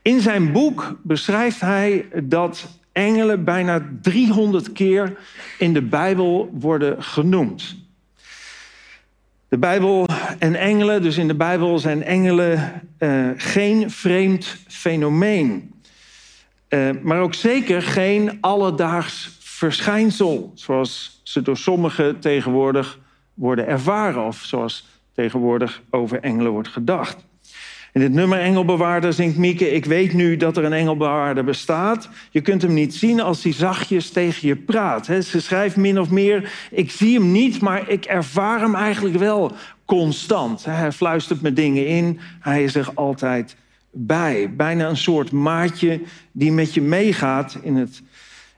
In 0.02 0.20
zijn 0.20 0.52
boek 0.52 0.98
beschrijft 1.02 1.60
hij 1.60 2.06
dat 2.24 2.78
engelen 2.92 3.44
bijna 3.44 3.88
300 4.02 4.72
keer 4.72 5.18
in 5.58 5.72
de 5.72 5.82
Bijbel 5.82 6.50
worden 6.52 7.02
genoemd. 7.02 7.76
De 9.48 9.58
Bijbel 9.58 10.06
en 10.38 10.54
engelen, 10.54 11.02
dus 11.02 11.16
in 11.16 11.28
de 11.28 11.34
Bijbel 11.34 11.78
zijn 11.78 12.02
engelen 12.04 12.82
uh, 12.98 13.28
geen 13.36 13.90
vreemd 13.90 14.56
fenomeen. 14.68 15.74
Uh, 16.68 16.90
maar 17.02 17.20
ook 17.20 17.34
zeker 17.34 17.82
geen 17.82 18.38
alledaags 18.40 19.36
verschijnsel, 19.56 20.52
zoals 20.54 21.20
ze 21.22 21.42
door 21.42 21.56
sommigen 21.56 22.18
tegenwoordig 22.18 22.98
worden 23.34 23.66
ervaren, 23.66 24.24
of 24.24 24.42
zoals 24.44 24.86
tegenwoordig 25.14 25.82
over 25.90 26.20
engelen 26.20 26.52
wordt 26.52 26.68
gedacht. 26.68 27.26
In 27.92 28.02
het 28.02 28.12
nummer 28.12 28.38
Engelbewaarder 28.38 29.12
zingt 29.12 29.36
Mieke... 29.36 29.70
ik 29.70 29.84
weet 29.84 30.12
nu 30.12 30.36
dat 30.36 30.56
er 30.56 30.64
een 30.64 30.72
engelbewaarder 30.72 31.44
bestaat. 31.44 32.08
Je 32.30 32.40
kunt 32.40 32.62
hem 32.62 32.74
niet 32.74 32.94
zien 32.94 33.20
als 33.20 33.42
hij 33.42 33.52
zachtjes 33.52 34.10
tegen 34.10 34.48
je 34.48 34.56
praat. 34.56 35.06
Ze 35.06 35.40
schrijft 35.40 35.76
min 35.76 36.00
of 36.00 36.10
meer... 36.10 36.52
ik 36.70 36.90
zie 36.90 37.14
hem 37.14 37.32
niet, 37.32 37.60
maar 37.60 37.88
ik 37.90 38.04
ervaar 38.04 38.60
hem 38.60 38.74
eigenlijk 38.74 39.16
wel 39.16 39.52
constant. 39.84 40.64
Hij 40.64 40.92
fluistert 40.92 41.40
me 41.40 41.52
dingen 41.52 41.86
in. 41.86 42.20
Hij 42.40 42.64
is 42.64 42.74
er 42.74 42.90
altijd 42.94 43.56
bij. 43.90 44.54
Bijna 44.56 44.88
een 44.88 44.96
soort 44.96 45.32
maatje 45.32 46.00
die 46.32 46.52
met 46.52 46.74
je 46.74 46.80
meegaat. 46.82 47.58
In, 47.62 47.76
het, 47.76 48.02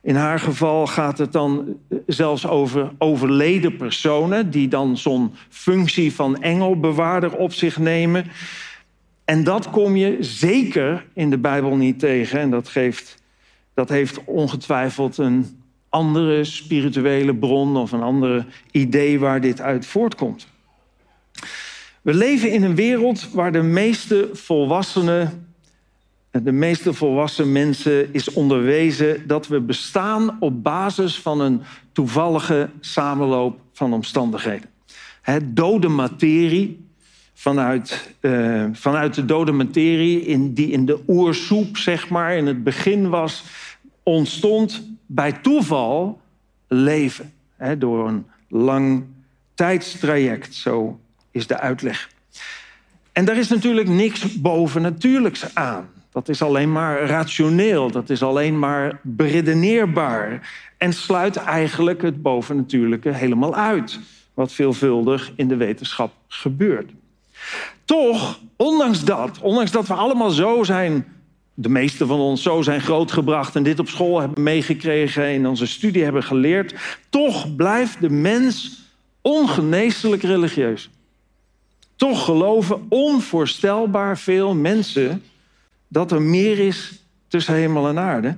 in 0.02 0.14
haar 0.14 0.38
geval 0.38 0.86
gaat 0.86 1.18
het 1.18 1.32
dan 1.32 1.76
zelfs 2.06 2.46
over 2.46 2.90
overleden 2.98 3.76
personen... 3.76 4.50
die 4.50 4.68
dan 4.68 4.96
zo'n 4.96 5.34
functie 5.48 6.14
van 6.14 6.42
engelbewaarder 6.42 7.36
op 7.36 7.52
zich 7.52 7.78
nemen... 7.78 8.24
En 9.28 9.44
dat 9.44 9.70
kom 9.70 9.96
je 9.96 10.16
zeker 10.20 11.06
in 11.12 11.30
de 11.30 11.38
Bijbel 11.38 11.76
niet 11.76 11.98
tegen. 11.98 12.40
En 12.40 12.50
dat, 12.50 12.68
geeft, 12.68 13.22
dat 13.74 13.88
heeft 13.88 14.24
ongetwijfeld 14.24 15.18
een 15.18 15.60
andere 15.88 16.44
spirituele 16.44 17.34
bron 17.34 17.76
of 17.76 17.92
een 17.92 18.02
andere 18.02 18.44
idee 18.70 19.18
waar 19.18 19.40
dit 19.40 19.60
uit 19.60 19.86
voortkomt. 19.86 20.48
We 22.02 22.14
leven 22.14 22.52
in 22.52 22.62
een 22.62 22.74
wereld 22.74 23.30
waar 23.32 23.52
de 23.52 23.62
meeste 23.62 24.30
volwassenen, 24.32 25.47
de 26.42 26.52
meeste 26.52 26.92
volwassen 26.92 27.52
mensen 27.52 28.14
is 28.14 28.32
onderwezen 28.32 29.26
dat 29.26 29.48
we 29.48 29.60
bestaan 29.60 30.36
op 30.40 30.62
basis 30.62 31.18
van 31.18 31.40
een 31.40 31.62
toevallige 31.92 32.70
samenloop 32.80 33.60
van 33.72 33.92
omstandigheden. 33.92 34.68
Het 35.22 35.56
dode 35.56 35.88
materie, 35.88 36.86
vanuit, 37.34 38.14
uh, 38.20 38.64
vanuit 38.72 39.14
de 39.14 39.24
dode 39.24 39.52
materie, 39.52 40.20
in, 40.20 40.54
die 40.54 40.70
in 40.70 40.86
de 40.86 40.98
oersoep, 41.08 41.76
zeg 41.76 42.08
maar, 42.08 42.36
in 42.36 42.46
het 42.46 42.64
begin 42.64 43.08
was, 43.08 43.44
ontstond 44.02 44.82
bij 45.06 45.32
toeval 45.32 46.20
leven. 46.68 47.32
Door 47.78 48.08
een 48.08 48.26
lang 48.48 49.04
tijdstraject, 49.54 50.54
zo 50.54 51.00
is 51.30 51.46
de 51.46 51.58
uitleg. 51.58 52.10
En 53.12 53.24
daar 53.24 53.36
is 53.36 53.48
natuurlijk 53.48 53.88
niks 53.88 54.40
bovennatuurlijks 54.40 55.54
aan. 55.54 55.88
Dat 56.10 56.28
is 56.28 56.42
alleen 56.42 56.72
maar 56.72 57.02
rationeel, 57.04 57.90
dat 57.90 58.10
is 58.10 58.22
alleen 58.22 58.58
maar 58.58 59.00
beredeneerbaar. 59.02 60.50
En 60.76 60.92
sluit 60.92 61.36
eigenlijk 61.36 62.02
het 62.02 62.22
bovennatuurlijke 62.22 63.10
helemaal 63.10 63.54
uit. 63.54 64.00
Wat 64.34 64.52
veelvuldig 64.52 65.32
in 65.36 65.48
de 65.48 65.56
wetenschap 65.56 66.12
gebeurt. 66.28 66.90
Toch, 67.84 68.40
ondanks 68.56 69.04
dat, 69.04 69.38
ondanks 69.40 69.70
dat 69.70 69.86
we 69.86 69.94
allemaal 69.94 70.30
zo 70.30 70.62
zijn, 70.62 71.06
de 71.54 71.68
meeste 71.68 72.06
van 72.06 72.20
ons 72.20 72.42
zo 72.42 72.62
zijn 72.62 72.80
grootgebracht 72.80 73.56
en 73.56 73.62
dit 73.62 73.78
op 73.78 73.88
school 73.88 74.20
hebben 74.20 74.42
meegekregen 74.42 75.24
en 75.24 75.32
in 75.32 75.46
onze 75.46 75.66
studie 75.66 76.04
hebben 76.04 76.22
geleerd, 76.22 76.74
toch 77.08 77.56
blijft 77.56 78.00
de 78.00 78.10
mens 78.10 78.82
ongeneeslijk 79.20 80.22
religieus. 80.22 80.90
Toch 81.96 82.24
geloven 82.24 82.86
onvoorstelbaar 82.88 84.18
veel 84.18 84.54
mensen 84.54 85.22
dat 85.88 86.12
er 86.12 86.22
meer 86.22 86.58
is 86.58 87.04
tussen 87.28 87.54
hemel 87.54 87.88
en 87.88 87.98
aarde. 87.98 88.36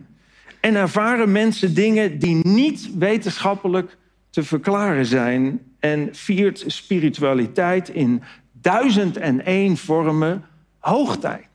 En 0.61 0.75
ervaren 0.75 1.33
mensen 1.33 1.75
dingen 1.75 2.19
die 2.19 2.47
niet 2.47 2.91
wetenschappelijk 2.99 3.97
te 4.31 4.43
verklaren 4.43 5.07
zijn. 5.07 5.61
En 5.79 6.09
viert 6.13 6.65
spiritualiteit 6.67 7.89
in 7.89 8.23
duizend 8.53 9.17
en 9.17 9.45
één 9.45 9.77
vormen 9.77 10.45
hoogtij. 10.79 11.49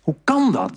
Hoe 0.00 0.16
kan 0.24 0.52
dat? 0.52 0.72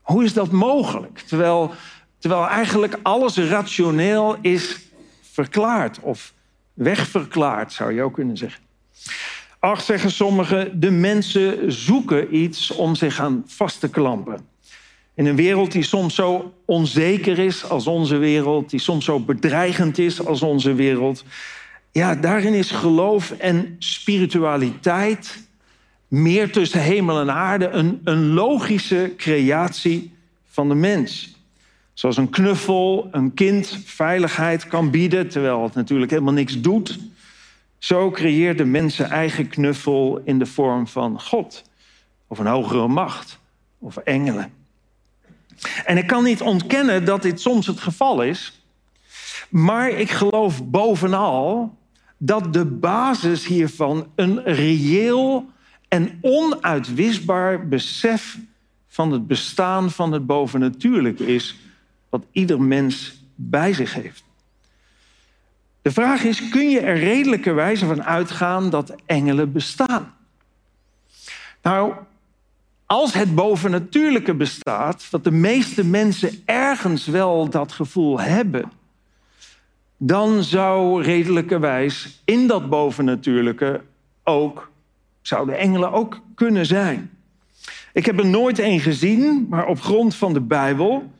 Hoe 0.00 0.24
is 0.24 0.32
dat 0.32 0.50
mogelijk? 0.50 1.18
Terwijl, 1.18 1.74
terwijl 2.18 2.48
eigenlijk 2.48 2.98
alles 3.02 3.36
rationeel 3.36 4.36
is 4.40 4.80
verklaard 5.22 6.00
of 6.00 6.32
wegverklaard, 6.74 7.72
zou 7.72 7.92
je 7.92 8.02
ook 8.02 8.14
kunnen 8.14 8.36
zeggen. 8.36 8.62
Ach, 9.64 9.80
zeggen 9.80 10.10
sommigen, 10.10 10.80
de 10.80 10.90
mensen 10.90 11.72
zoeken 11.72 12.36
iets 12.36 12.70
om 12.70 12.94
zich 12.94 13.20
aan 13.20 13.42
vast 13.46 13.80
te 13.80 13.88
klampen. 13.88 14.46
In 15.14 15.26
een 15.26 15.36
wereld 15.36 15.72
die 15.72 15.82
soms 15.82 16.14
zo 16.14 16.52
onzeker 16.64 17.38
is 17.38 17.68
als 17.68 17.86
onze 17.86 18.16
wereld, 18.16 18.70
die 18.70 18.80
soms 18.80 19.04
zo 19.04 19.20
bedreigend 19.20 19.98
is 19.98 20.26
als 20.26 20.42
onze 20.42 20.74
wereld. 20.74 21.24
Ja, 21.92 22.14
daarin 22.14 22.54
is 22.54 22.70
geloof 22.70 23.30
en 23.30 23.76
spiritualiteit 23.78 25.38
meer 26.08 26.52
tussen 26.52 26.80
hemel 26.80 27.20
en 27.20 27.30
aarde 27.30 27.68
een, 27.68 28.00
een 28.04 28.32
logische 28.32 29.12
creatie 29.16 30.12
van 30.46 30.68
de 30.68 30.74
mens. 30.74 31.36
Zoals 31.92 32.16
een 32.16 32.30
knuffel 32.30 33.08
een 33.10 33.34
kind 33.34 33.78
veiligheid 33.84 34.66
kan 34.66 34.90
bieden, 34.90 35.28
terwijl 35.28 35.62
het 35.62 35.74
natuurlijk 35.74 36.10
helemaal 36.10 36.32
niks 36.32 36.60
doet. 36.60 36.98
Zo 37.84 38.10
creëert 38.10 38.58
de 38.58 38.64
mens 38.64 38.94
zijn 38.94 39.10
eigen 39.10 39.48
knuffel 39.48 40.20
in 40.24 40.38
de 40.38 40.46
vorm 40.46 40.86
van 40.86 41.20
God, 41.20 41.62
of 42.26 42.38
een 42.38 42.46
hogere 42.46 42.88
macht, 42.88 43.38
of 43.78 43.96
engelen. 43.96 44.52
En 45.84 45.96
ik 45.96 46.06
kan 46.06 46.24
niet 46.24 46.40
ontkennen 46.40 47.04
dat 47.04 47.22
dit 47.22 47.40
soms 47.40 47.66
het 47.66 47.80
geval 47.80 48.22
is, 48.22 48.62
maar 49.48 49.88
ik 49.88 50.10
geloof 50.10 50.64
bovenal 50.64 51.76
dat 52.16 52.52
de 52.52 52.64
basis 52.64 53.46
hiervan 53.46 54.06
een 54.14 54.42
reëel 54.44 55.50
en 55.88 56.18
onuitwisbaar 56.20 57.68
besef 57.68 58.38
van 58.88 59.12
het 59.12 59.26
bestaan 59.26 59.90
van 59.90 60.12
het 60.12 60.26
bovennatuurlijke 60.26 61.26
is, 61.34 61.56
wat 62.08 62.26
ieder 62.32 62.60
mens 62.60 63.24
bij 63.34 63.72
zich 63.72 63.94
heeft. 63.94 64.23
De 65.84 65.92
vraag 65.92 66.24
is: 66.24 66.48
kun 66.48 66.70
je 66.70 66.80
er 66.80 66.98
redelijkerwijze 66.98 67.86
van 67.86 68.04
uitgaan 68.04 68.70
dat 68.70 68.94
engelen 69.06 69.52
bestaan? 69.52 70.14
Nou, 71.62 71.94
als 72.86 73.14
het 73.14 73.34
bovennatuurlijke 73.34 74.34
bestaat, 74.34 75.06
dat 75.10 75.24
de 75.24 75.30
meeste 75.30 75.84
mensen 75.84 76.42
ergens 76.44 77.06
wel 77.06 77.48
dat 77.48 77.72
gevoel 77.72 78.20
hebben, 78.20 78.72
dan 79.96 80.42
zou 80.42 81.02
redelijkerwijs 81.02 82.22
in 82.24 82.46
dat 82.46 82.68
bovennatuurlijke 82.68 83.80
ook, 84.22 84.70
zouden 85.22 85.58
engelen 85.58 85.92
ook 85.92 86.20
kunnen 86.34 86.66
zijn. 86.66 87.10
Ik 87.92 88.06
heb 88.06 88.18
er 88.18 88.26
nooit 88.26 88.58
een 88.58 88.80
gezien, 88.80 89.46
maar 89.50 89.66
op 89.66 89.80
grond 89.80 90.14
van 90.14 90.32
de 90.32 90.40
Bijbel, 90.40 91.12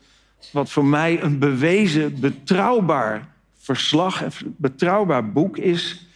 wat 0.53 0.71
voor 0.71 0.85
mij 0.85 1.23
een 1.23 1.39
bewezen, 1.39 2.21
betrouwbaar 2.21 3.33
verslag, 3.65 4.23
een 4.23 4.55
betrouwbaar 4.57 5.33
boek 5.33 5.59
is, 5.59 6.07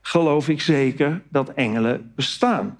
geloof 0.00 0.48
ik 0.48 0.60
zeker 0.60 1.22
dat 1.28 1.48
engelen 1.48 2.12
bestaan. 2.14 2.78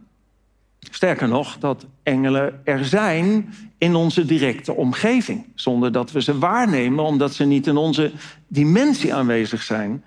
Sterker 0.80 1.28
nog, 1.28 1.58
dat 1.58 1.86
engelen 2.02 2.60
er 2.64 2.84
zijn 2.84 3.54
in 3.78 3.94
onze 3.94 4.24
directe 4.24 4.74
omgeving, 4.74 5.46
zonder 5.54 5.92
dat 5.92 6.12
we 6.12 6.22
ze 6.22 6.38
waarnemen, 6.38 7.04
omdat 7.04 7.34
ze 7.34 7.44
niet 7.44 7.66
in 7.66 7.76
onze 7.76 8.12
dimensie 8.48 9.14
aanwezig 9.14 9.62
zijn, 9.62 10.04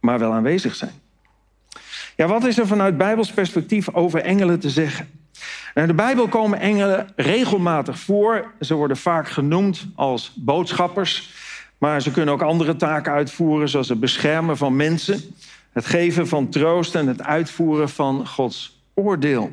maar 0.00 0.18
wel 0.18 0.32
aanwezig 0.32 0.74
zijn. 0.74 0.92
Ja, 2.16 2.26
wat 2.26 2.44
is 2.44 2.58
er 2.58 2.66
vanuit 2.66 2.98
Bijbels 2.98 3.32
perspectief 3.32 3.94
over 3.94 4.20
engelen 4.20 4.60
te 4.60 4.70
zeggen? 4.70 5.08
Nou, 5.74 5.86
in 5.88 5.96
de 5.96 6.02
Bijbel 6.02 6.28
komen 6.28 6.60
engelen 6.60 7.08
regelmatig 7.16 7.98
voor. 7.98 8.52
Ze 8.60 8.74
worden 8.74 8.96
vaak 8.96 9.28
genoemd 9.28 9.86
als 9.94 10.32
boodschappers, 10.34 11.30
maar 11.78 12.02
ze 12.02 12.10
kunnen 12.10 12.34
ook 12.34 12.42
andere 12.42 12.76
taken 12.76 13.12
uitvoeren, 13.12 13.68
zoals 13.68 13.88
het 13.88 14.00
beschermen 14.00 14.56
van 14.56 14.76
mensen, 14.76 15.20
het 15.72 15.86
geven 15.86 16.28
van 16.28 16.48
troost 16.48 16.94
en 16.94 17.06
het 17.06 17.22
uitvoeren 17.22 17.88
van 17.88 18.26
Gods 18.26 18.82
oordeel. 18.94 19.52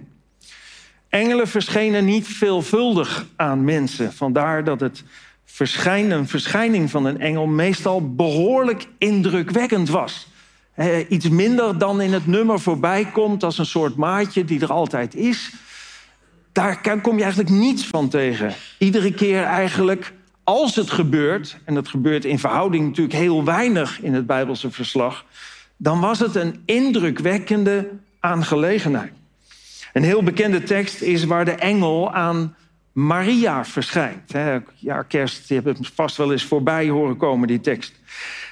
Engelen 1.10 1.48
verschenen 1.48 2.06
niet 2.06 2.28
veelvuldig 2.28 3.26
aan 3.36 3.64
mensen. 3.64 4.14
Vandaar 4.14 4.64
dat 4.64 4.80
het 4.80 5.04
verschijnen, 5.46 6.28
verschijning 6.28 6.90
van 6.90 7.06
een 7.06 7.20
engel 7.20 7.46
meestal 7.46 8.16
behoorlijk 8.16 8.88
indrukwekkend 8.98 9.90
was. 9.90 10.28
iets 11.10 11.30
minder 11.30 11.78
dan 11.78 12.02
in 12.02 12.14
het 12.14 12.28
nummer 12.28 12.60
voorbij 12.60 13.06
komt 13.06 13.44
als 13.44 13.58
een 13.58 13.66
soort 13.66 13.96
maatje 13.96 14.46
die 14.46 14.62
er 14.62 14.72
altijd 14.72 15.16
is. 15.16 15.52
Daar 16.52 17.02
kom 17.02 17.16
je 17.18 17.24
eigenlijk 17.24 17.54
niets 17.54 17.86
van 17.86 18.10
tegen. 18.10 18.54
Iedere 18.78 19.14
keer 19.14 19.44
eigenlijk, 19.44 20.14
als 20.44 20.76
het 20.76 20.90
gebeurt, 20.90 21.58
en 21.66 21.74
dat 21.74 21.88
gebeurt 21.88 22.26
in 22.26 22.40
verhouding 22.40 22.88
natuurlijk 22.88 23.18
heel 23.18 23.44
weinig 23.44 24.02
in 24.02 24.14
het 24.14 24.26
Bijbelse 24.26 24.72
verslag, 24.72 25.26
dan 25.78 26.00
was 26.00 26.20
het 26.20 26.36
een 26.36 26.62
indrukwekkende 26.66 27.90
aangelegenheid. 28.20 29.12
Een 29.94 30.04
heel 30.04 30.24
bekende 30.24 30.64
tekst 30.64 31.02
is 31.02 31.24
waar 31.24 31.46
de 31.46 31.52
engel 31.52 32.14
aan 32.14 32.56
Maria 32.92 33.66
verschijnt. 33.66 34.32
Ja, 34.76 35.04
kerst, 35.04 35.50
je 35.50 35.62
het 35.64 35.90
vast 35.94 36.18
wel 36.18 36.32
eens 36.32 36.46
voorbij 36.46 36.90
horen 36.90 37.18
komen, 37.18 37.48
die 37.48 37.62
tekst. 37.62 38.00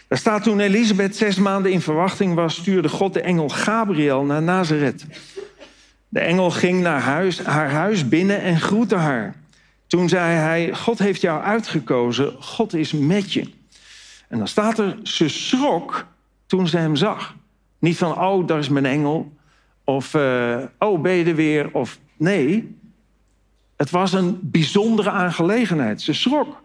Daar 0.07 0.17
staat 0.17 0.43
toen 0.43 0.59
Elisabeth 0.59 1.15
zes 1.15 1.37
maanden 1.37 1.71
in 1.71 1.81
verwachting 1.81 2.35
was, 2.35 2.55
stuurde 2.55 2.89
God 2.89 3.13
de 3.13 3.21
engel 3.21 3.49
Gabriel 3.49 4.23
naar 4.23 4.41
Nazareth. 4.41 5.05
De 6.07 6.19
engel 6.19 6.51
ging 6.51 6.81
naar 6.81 7.01
huis, 7.01 7.41
haar 7.43 7.71
huis 7.71 8.07
binnen 8.07 8.41
en 8.41 8.59
groette 8.59 8.95
haar. 8.95 9.35
Toen 9.89 10.09
zei 10.09 10.35
hij: 10.35 10.73
God 10.73 10.99
heeft 10.99 11.21
jou 11.21 11.43
uitgekozen, 11.43 12.35
God 12.39 12.73
is 12.73 12.91
met 12.91 13.33
je. 13.33 13.49
En 14.27 14.37
dan 14.37 14.47
staat 14.47 14.79
er: 14.79 14.97
ze 15.03 15.29
schrok 15.29 16.05
toen 16.45 16.67
ze 16.67 16.77
hem 16.77 16.95
zag. 16.95 17.35
Niet 17.79 17.97
van: 17.97 18.19
oh, 18.21 18.47
daar 18.47 18.59
is 18.59 18.69
mijn 18.69 18.85
engel. 18.85 19.31
Of, 19.83 20.13
uh, 20.13 20.57
oh, 20.79 21.01
ben 21.01 21.11
je 21.11 21.25
er 21.25 21.35
weer? 21.35 21.69
Of 21.71 21.99
nee, 22.17 22.77
het 23.77 23.89
was 23.89 24.13
een 24.13 24.39
bijzondere 24.41 25.09
aangelegenheid. 25.09 26.01
Ze 26.01 26.13
schrok. 26.13 26.61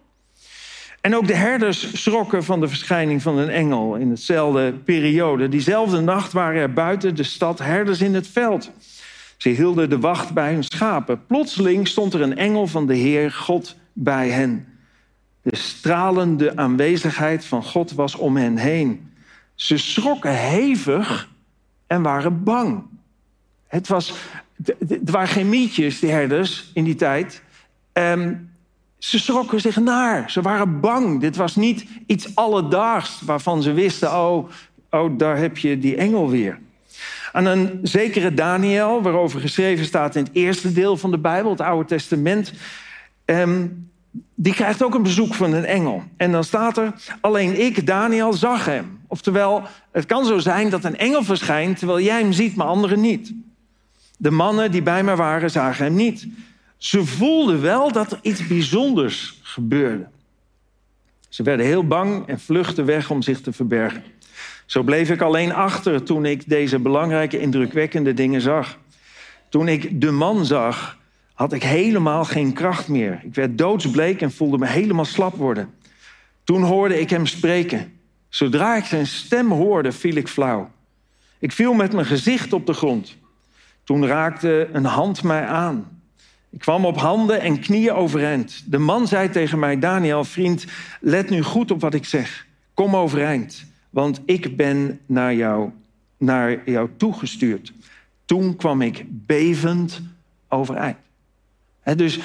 En 1.01 1.17
ook 1.17 1.27
de 1.27 1.35
herders 1.35 2.03
schrokken 2.03 2.45
van 2.45 2.61
de 2.61 2.69
verschijning 2.69 3.23
van 3.23 3.39
een 3.39 3.49
engel 3.49 3.95
in 3.95 4.11
hetzelfde 4.11 4.73
periode. 4.73 5.49
Diezelfde 5.49 6.01
nacht 6.01 6.33
waren 6.33 6.61
er 6.61 6.73
buiten 6.73 7.15
de 7.15 7.23
stad 7.23 7.59
herders 7.59 8.01
in 8.01 8.15
het 8.15 8.29
veld. 8.29 8.71
Ze 9.37 9.49
hielden 9.49 9.90
de 9.90 9.99
wacht 9.99 10.33
bij 10.33 10.53
hun 10.53 10.64
schapen. 10.64 11.27
Plotseling 11.27 11.88
stond 11.88 12.14
er 12.14 12.20
een 12.20 12.37
engel 12.37 12.66
van 12.66 12.87
de 12.87 12.94
Heer 12.94 13.31
God 13.31 13.77
bij 13.92 14.29
hen. 14.29 14.66
De 15.42 15.57
stralende 15.57 16.57
aanwezigheid 16.57 17.44
van 17.44 17.62
God 17.62 17.92
was 17.92 18.14
om 18.14 18.37
hen 18.37 18.57
heen. 18.57 19.12
Ze 19.55 19.77
schrokken 19.77 20.37
hevig 20.37 21.29
en 21.87 22.03
waren 22.03 22.42
bang. 22.42 22.83
Het 23.66 23.88
was, 23.88 24.14
het 24.88 25.11
waren 25.11 25.29
geen 25.29 25.49
mietjes, 25.49 25.99
die 25.99 26.11
herders, 26.11 26.70
in 26.75 26.85
die 26.85 26.94
tijd. 26.94 27.42
Um, 27.92 28.53
ze 28.99 29.18
schrokken 29.18 29.61
zich 29.61 29.77
naar. 29.77 30.31
Ze 30.31 30.42
waren 30.42 30.81
bang. 30.81 31.20
Dit 31.20 31.37
was 31.37 31.57
niet 31.57 31.87
iets 32.07 32.35
alledaags 32.35 33.20
waarvan 33.20 33.62
ze 33.62 33.73
wisten... 33.73 34.12
oh, 34.12 34.49
oh 34.90 35.18
daar 35.18 35.37
heb 35.37 35.59
je 35.59 35.79
die 35.79 35.97
engel 35.97 36.31
weer. 36.31 36.59
Aan 37.35 37.47
een 37.47 37.81
zekere 37.83 38.35
Daniel, 38.35 39.03
waarover 39.03 39.40
geschreven 39.40 39.85
staat 39.85 40.16
in 40.16 40.25
het 40.25 40.35
eerste 40.35 40.73
deel 40.73 40.97
van 40.97 41.11
de 41.11 41.18
Bijbel, 41.18 41.51
het 41.51 41.61
Oude 41.61 41.88
Testament. 41.88 42.53
Um, 43.25 43.90
die 44.35 44.55
krijgt 44.55 44.83
ook 44.83 44.94
een 44.94 45.03
bezoek 45.03 45.35
van 45.35 45.53
een 45.53 45.64
engel. 45.64 46.03
En 46.16 46.33
dan 46.33 46.44
staat 46.44 46.77
er, 46.77 46.92
alleen 47.20 47.61
ik, 47.61 47.87
Daniel, 47.87 48.33
zag 48.33 48.64
hem. 48.64 49.01
Oftewel, 49.07 49.62
het 49.90 50.07
kan 50.07 50.25
zo 50.25 50.38
zijn 50.38 50.70
dat 50.70 50.85
een 50.85 50.97
engel 50.97 51.25
verschijnt 51.25 51.79
terwijl 51.79 52.01
jij 52.01 52.20
hem 52.20 52.33
ziet, 52.33 52.57
maar 52.57 52.66
anderen 52.66 53.01
niet. 53.01 53.33
De 54.16 54.31
mannen 54.31 54.70
die 54.70 54.83
bij 54.83 55.03
mij 55.03 55.16
waren, 55.16 55.51
zagen 55.51 55.85
hem 55.85 55.94
niet. 55.94 56.27
Ze 56.77 57.05
voelden 57.05 57.62
wel 57.62 57.92
dat 57.92 58.12
er 58.12 58.18
iets 58.23 58.47
bijzonders 58.47 59.38
gebeurde. 59.42 60.07
Ze 61.29 61.42
werden 61.42 61.66
heel 61.66 61.87
bang 61.87 62.27
en 62.27 62.40
vluchtten 62.40 62.85
weg 62.85 63.11
om 63.11 63.23
zich 63.23 63.40
te 63.40 63.53
verbergen. 63.53 64.03
Zo 64.66 64.83
bleef 64.83 65.11
ik 65.11 65.20
alleen 65.20 65.53
achter 65.53 66.03
toen 66.03 66.24
ik 66.24 66.48
deze 66.48 66.79
belangrijke, 66.79 67.40
indrukwekkende 67.40 68.14
dingen 68.14 68.40
zag. 68.40 68.79
Toen 69.48 69.68
ik 69.68 70.00
de 70.00 70.11
man 70.11 70.44
zag, 70.44 70.98
had 71.35 71.53
ik 71.53 71.62
helemaal 71.62 72.24
geen 72.24 72.53
kracht 72.53 72.88
meer. 72.88 73.20
Ik 73.24 73.35
werd 73.35 73.59
doodsbleek 73.59 74.20
en 74.20 74.33
voelde 74.33 74.59
me 74.59 74.66
helemaal 74.66 75.05
slap 75.05 75.37
worden. 75.37 75.70
Toen 76.44 76.62
hoorde 76.62 77.00
ik 77.00 77.11
hem 77.11 77.27
spreken. 77.27 77.92
Zodra 78.29 78.77
ik 78.77 78.85
zijn 78.85 79.07
stem 79.07 79.50
hoorde, 79.50 79.92
viel 79.92 80.16
ik 80.16 80.29
flauw. 80.29 80.70
Ik 81.38 81.53
viel 81.53 81.72
met 81.72 81.92
mijn 81.92 82.07
gezicht 82.07 82.53
op 82.53 82.66
de 82.66 82.72
grond. 82.72 83.16
Toen 83.85 84.07
raakte 84.07 84.68
een 84.72 84.85
hand 84.85 85.22
mij 85.22 85.46
aan. 85.46 86.03
Ik 86.50 86.59
kwam 86.59 86.85
op 86.85 86.96
handen 86.96 87.40
en 87.40 87.61
knieën 87.61 87.92
overeind. 87.92 88.62
De 88.66 88.79
man 88.79 89.09
zei 89.09 89.31
tegen 89.31 89.59
mij, 89.59 89.79
Daniel, 89.79 90.24
vriend, 90.24 90.64
let 91.00 91.31
nu 91.31 91.42
goed 91.42 91.70
op 91.70 91.81
wat 91.81 91.94
ik 91.94 92.05
zeg. 92.05 92.46
Kom 92.74 92.96
overeind, 92.96 93.64
want 93.95 94.21
ik 94.25 94.57
ben 94.57 95.01
naar 95.07 95.35
jou, 95.35 95.71
naar 96.19 96.71
jou 96.71 96.89
toegestuurd. 96.97 97.73
Toen 98.25 98.57
kwam 98.57 98.83
ik 98.83 99.05
bevend 99.09 100.01
overeind. 100.49 100.97
Dus 101.97 102.19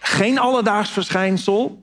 geen 0.00 0.38
alledaags 0.38 0.90
verschijnsel, 0.90 1.82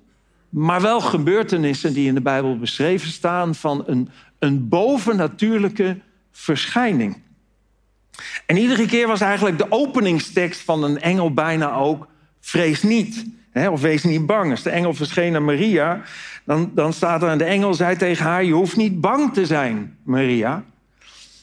maar 0.50 0.82
wel 0.82 1.02
gebeurtenissen 1.02 1.94
die 1.94 2.08
in 2.08 2.14
de 2.14 2.22
Bijbel 2.22 2.58
beschreven 2.58 3.10
staan 3.10 3.56
van 3.56 3.84
een, 3.86 4.10
een 4.40 4.68
bovennatuurlijke 4.68 5.98
verschijning. 6.32 7.22
En 8.46 8.58
iedere 8.58 8.86
keer 8.86 9.08
was 9.08 9.22
eigenlijk 9.22 9.58
de 9.58 9.72
openingstekst 9.72 10.62
van 10.62 10.84
een 10.84 11.02
engel 11.02 11.34
bijna 11.34 11.74
ook: 11.74 12.08
vrees 12.40 12.84
niet. 12.84 13.26
Of 13.54 13.82
wees 13.82 14.04
niet 14.04 14.26
bang. 14.26 14.52
Als 14.52 14.64
de 14.64 14.70
engel 14.70 14.94
verscheen 14.94 15.32
naar 15.32 15.42
Maria, 15.42 16.02
dan, 16.44 16.72
dan 16.76 16.94
staat 16.94 17.22
er 17.22 17.30
aan 17.30 17.38
de 17.38 17.44
engel 17.44 17.74
zei 17.74 17.96
tegen 17.96 18.26
haar: 18.26 18.44
Je 18.44 18.54
hoeft 18.54 18.76
niet 18.76 19.02
bang 19.02 19.34
te 19.34 19.46
zijn, 19.46 19.98
Maria. 20.04 20.64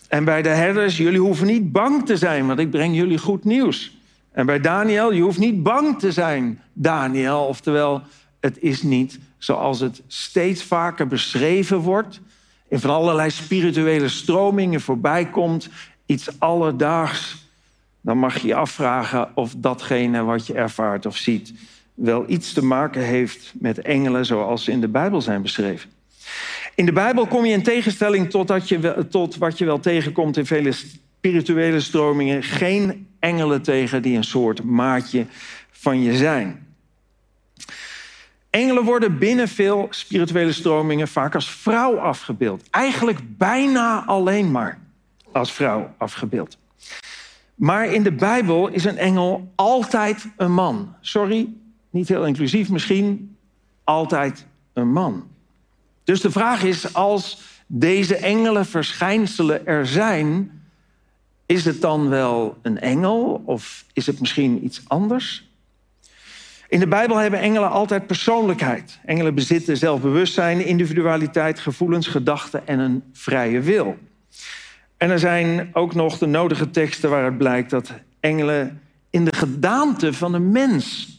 En 0.08 0.24
bij 0.24 0.42
de 0.42 0.48
herders: 0.48 0.96
Jullie 0.96 1.20
hoeven 1.20 1.46
niet 1.46 1.72
bang 1.72 2.06
te 2.06 2.16
zijn, 2.16 2.46
want 2.46 2.58
ik 2.58 2.70
breng 2.70 2.96
jullie 2.96 3.18
goed 3.18 3.44
nieuws. 3.44 3.96
En 4.32 4.46
bij 4.46 4.60
Daniel: 4.60 5.12
Je 5.12 5.22
hoeft 5.22 5.38
niet 5.38 5.62
bang 5.62 5.98
te 5.98 6.12
zijn, 6.12 6.60
Daniel. 6.72 7.44
Oftewel, 7.44 8.02
het 8.40 8.58
is 8.58 8.82
niet 8.82 9.18
zoals 9.38 9.80
het 9.80 10.02
steeds 10.06 10.62
vaker 10.62 11.06
beschreven 11.06 11.78
wordt. 11.78 12.20
In 12.68 12.80
van 12.80 12.90
allerlei 12.90 13.30
spirituele 13.30 14.08
stromingen 14.08 14.80
voorbij 14.80 15.26
komt 15.26 15.68
iets 16.06 16.40
alledaags, 16.40 17.46
dan 18.00 18.18
mag 18.18 18.38
je 18.38 18.46
je 18.46 18.54
afvragen 18.54 19.30
of 19.34 19.54
datgene 19.56 20.22
wat 20.22 20.46
je 20.46 20.54
ervaart 20.54 21.06
of 21.06 21.16
ziet 21.16 21.52
wel 21.98 22.24
iets 22.26 22.52
te 22.52 22.64
maken 22.64 23.02
heeft 23.02 23.52
met 23.58 23.78
engelen 23.78 24.26
zoals 24.26 24.64
ze 24.64 24.70
in 24.70 24.80
de 24.80 24.88
Bijbel 24.88 25.20
zijn 25.20 25.42
beschreven. 25.42 25.90
In 26.74 26.86
de 26.86 26.92
Bijbel 26.92 27.26
kom 27.26 27.44
je 27.44 27.52
in 27.52 27.62
tegenstelling 27.62 28.30
tot, 28.30 28.68
je, 28.68 29.06
tot 29.10 29.36
wat 29.36 29.58
je 29.58 29.64
wel 29.64 29.80
tegenkomt 29.80 30.36
in 30.36 30.46
vele 30.46 30.72
spirituele 30.72 31.80
stromingen, 31.80 32.42
geen 32.42 33.06
engelen 33.18 33.62
tegen 33.62 34.02
die 34.02 34.16
een 34.16 34.24
soort 34.24 34.62
maatje 34.62 35.26
van 35.70 36.02
je 36.02 36.16
zijn. 36.16 36.66
Engelen 38.50 38.84
worden 38.84 39.18
binnen 39.18 39.48
veel 39.48 39.86
spirituele 39.90 40.52
stromingen 40.52 41.08
vaak 41.08 41.34
als 41.34 41.50
vrouw 41.50 41.98
afgebeeld. 41.98 42.70
Eigenlijk 42.70 43.18
bijna 43.22 44.04
alleen 44.06 44.50
maar 44.50 44.78
als 45.32 45.52
vrouw 45.52 45.94
afgebeeld. 45.96 46.58
Maar 47.54 47.92
in 47.92 48.02
de 48.02 48.12
Bijbel 48.12 48.68
is 48.68 48.84
een 48.84 48.98
engel 48.98 49.52
altijd 49.54 50.26
een 50.36 50.52
man. 50.52 50.94
Sorry, 51.00 51.48
niet 51.98 52.08
heel 52.08 52.26
inclusief 52.26 52.68
misschien, 52.68 53.36
altijd 53.84 54.46
een 54.72 54.92
man. 54.92 55.26
Dus 56.04 56.20
de 56.20 56.30
vraag 56.30 56.62
is, 56.62 56.94
als 56.94 57.40
deze 57.66 58.16
engelen 58.16 58.66
verschijnselen 58.66 59.66
er 59.66 59.86
zijn, 59.86 60.60
is 61.46 61.64
het 61.64 61.80
dan 61.80 62.08
wel 62.08 62.58
een 62.62 62.80
engel 62.80 63.42
of 63.44 63.84
is 63.92 64.06
het 64.06 64.20
misschien 64.20 64.64
iets 64.64 64.82
anders? 64.86 65.48
In 66.68 66.80
de 66.80 66.88
Bijbel 66.88 67.16
hebben 67.16 67.40
engelen 67.40 67.70
altijd 67.70 68.06
persoonlijkheid. 68.06 68.98
Engelen 69.04 69.34
bezitten 69.34 69.76
zelfbewustzijn, 69.76 70.66
individualiteit, 70.66 71.58
gevoelens, 71.58 72.06
gedachten 72.06 72.66
en 72.66 72.78
een 72.78 73.02
vrije 73.12 73.60
wil. 73.60 73.96
En 74.96 75.10
er 75.10 75.18
zijn 75.18 75.70
ook 75.72 75.94
nog 75.94 76.18
de 76.18 76.26
nodige 76.26 76.70
teksten 76.70 77.10
waaruit 77.10 77.38
blijkt 77.38 77.70
dat 77.70 77.92
engelen 78.20 78.80
in 79.10 79.24
de 79.24 79.34
gedaante 79.34 80.12
van 80.12 80.34
een 80.34 80.50
mens 80.50 81.17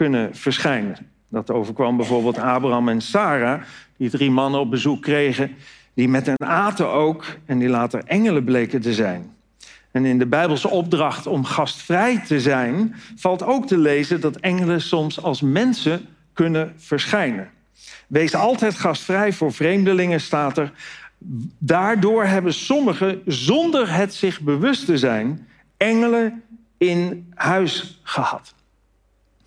kunnen 0.00 0.34
verschijnen. 0.34 0.96
Dat 1.28 1.50
overkwam 1.50 1.96
bijvoorbeeld 1.96 2.38
Abraham 2.38 2.88
en 2.88 3.00
Sarah, 3.00 3.60
die 3.96 4.10
drie 4.10 4.30
mannen 4.30 4.60
op 4.60 4.70
bezoek 4.70 5.02
kregen, 5.02 5.50
die 5.94 6.08
met 6.08 6.26
hen 6.26 6.46
aten 6.46 6.88
ook 6.88 7.24
en 7.46 7.58
die 7.58 7.68
later 7.68 8.02
engelen 8.04 8.44
bleken 8.44 8.80
te 8.80 8.94
zijn. 8.94 9.34
En 9.90 10.04
in 10.04 10.18
de 10.18 10.26
Bijbelse 10.26 10.68
opdracht 10.68 11.26
om 11.26 11.44
gastvrij 11.44 12.22
te 12.26 12.40
zijn, 12.40 12.94
valt 13.16 13.42
ook 13.42 13.66
te 13.66 13.78
lezen 13.78 14.20
dat 14.20 14.36
engelen 14.36 14.80
soms 14.80 15.22
als 15.22 15.40
mensen 15.40 16.06
kunnen 16.32 16.72
verschijnen. 16.76 17.50
Wees 18.06 18.34
altijd 18.34 18.74
gastvrij 18.74 19.32
voor 19.32 19.52
vreemdelingen, 19.52 20.20
staat 20.20 20.58
er. 20.58 20.72
Daardoor 21.58 22.24
hebben 22.24 22.54
sommigen, 22.54 23.22
zonder 23.26 23.94
het 23.94 24.14
zich 24.14 24.40
bewust 24.40 24.84
te 24.86 24.98
zijn, 24.98 25.46
engelen 25.76 26.42
in 26.78 27.32
huis 27.34 28.00
gehad. 28.02 28.54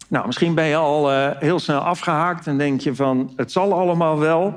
Nou, 0.07 0.25
misschien 0.25 0.55
ben 0.55 0.65
je 0.65 0.75
al 0.75 1.11
uh, 1.11 1.29
heel 1.39 1.59
snel 1.59 1.79
afgehaakt 1.79 2.47
en 2.47 2.57
denk 2.57 2.81
je 2.81 2.95
van 2.95 3.33
het 3.35 3.51
zal 3.51 3.73
allemaal 3.73 4.19
wel. 4.19 4.53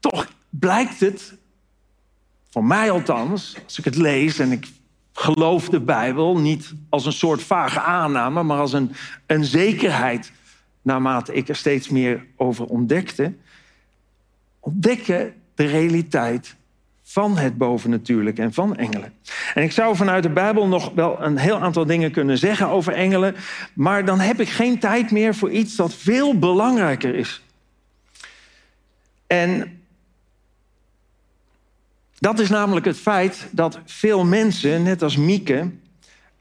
Toch 0.00 0.28
blijkt 0.48 1.00
het, 1.00 1.36
voor 2.50 2.64
mij 2.64 2.90
althans, 2.90 3.56
als 3.64 3.78
ik 3.78 3.84
het 3.84 3.96
lees 3.96 4.38
en 4.38 4.52
ik 4.52 4.66
geloof 5.12 5.68
de 5.68 5.80
Bijbel, 5.80 6.38
niet 6.38 6.74
als 6.88 7.06
een 7.06 7.12
soort 7.12 7.42
vage 7.42 7.80
aanname, 7.80 8.42
maar 8.42 8.58
als 8.58 8.72
een, 8.72 8.92
een 9.26 9.44
zekerheid, 9.44 10.32
naarmate 10.82 11.34
ik 11.34 11.48
er 11.48 11.56
steeds 11.56 11.88
meer 11.88 12.26
over 12.36 12.64
ontdekte, 12.64 13.34
ontdekken 14.60 15.34
de 15.54 15.64
realiteit 15.64 16.56
van 17.10 17.38
het 17.38 17.58
bovennatuurlijke 17.58 18.42
en 18.42 18.52
van 18.52 18.76
engelen. 18.76 19.12
En 19.54 19.62
ik 19.62 19.72
zou 19.72 19.96
vanuit 19.96 20.22
de 20.22 20.30
Bijbel 20.30 20.66
nog 20.66 20.92
wel 20.94 21.22
een 21.22 21.36
heel 21.36 21.58
aantal 21.58 21.86
dingen 21.86 22.10
kunnen 22.10 22.38
zeggen 22.38 22.68
over 22.68 22.92
engelen, 22.92 23.34
maar 23.74 24.04
dan 24.04 24.20
heb 24.20 24.40
ik 24.40 24.48
geen 24.48 24.78
tijd 24.78 25.10
meer 25.10 25.34
voor 25.34 25.50
iets 25.50 25.76
dat 25.76 25.94
veel 25.94 26.38
belangrijker 26.38 27.14
is. 27.14 27.42
En 29.26 29.80
dat 32.18 32.38
is 32.38 32.48
namelijk 32.48 32.86
het 32.86 32.98
feit 32.98 33.48
dat 33.50 33.78
veel 33.84 34.24
mensen, 34.24 34.82
net 34.82 35.02
als 35.02 35.16
Mieke, 35.16 35.70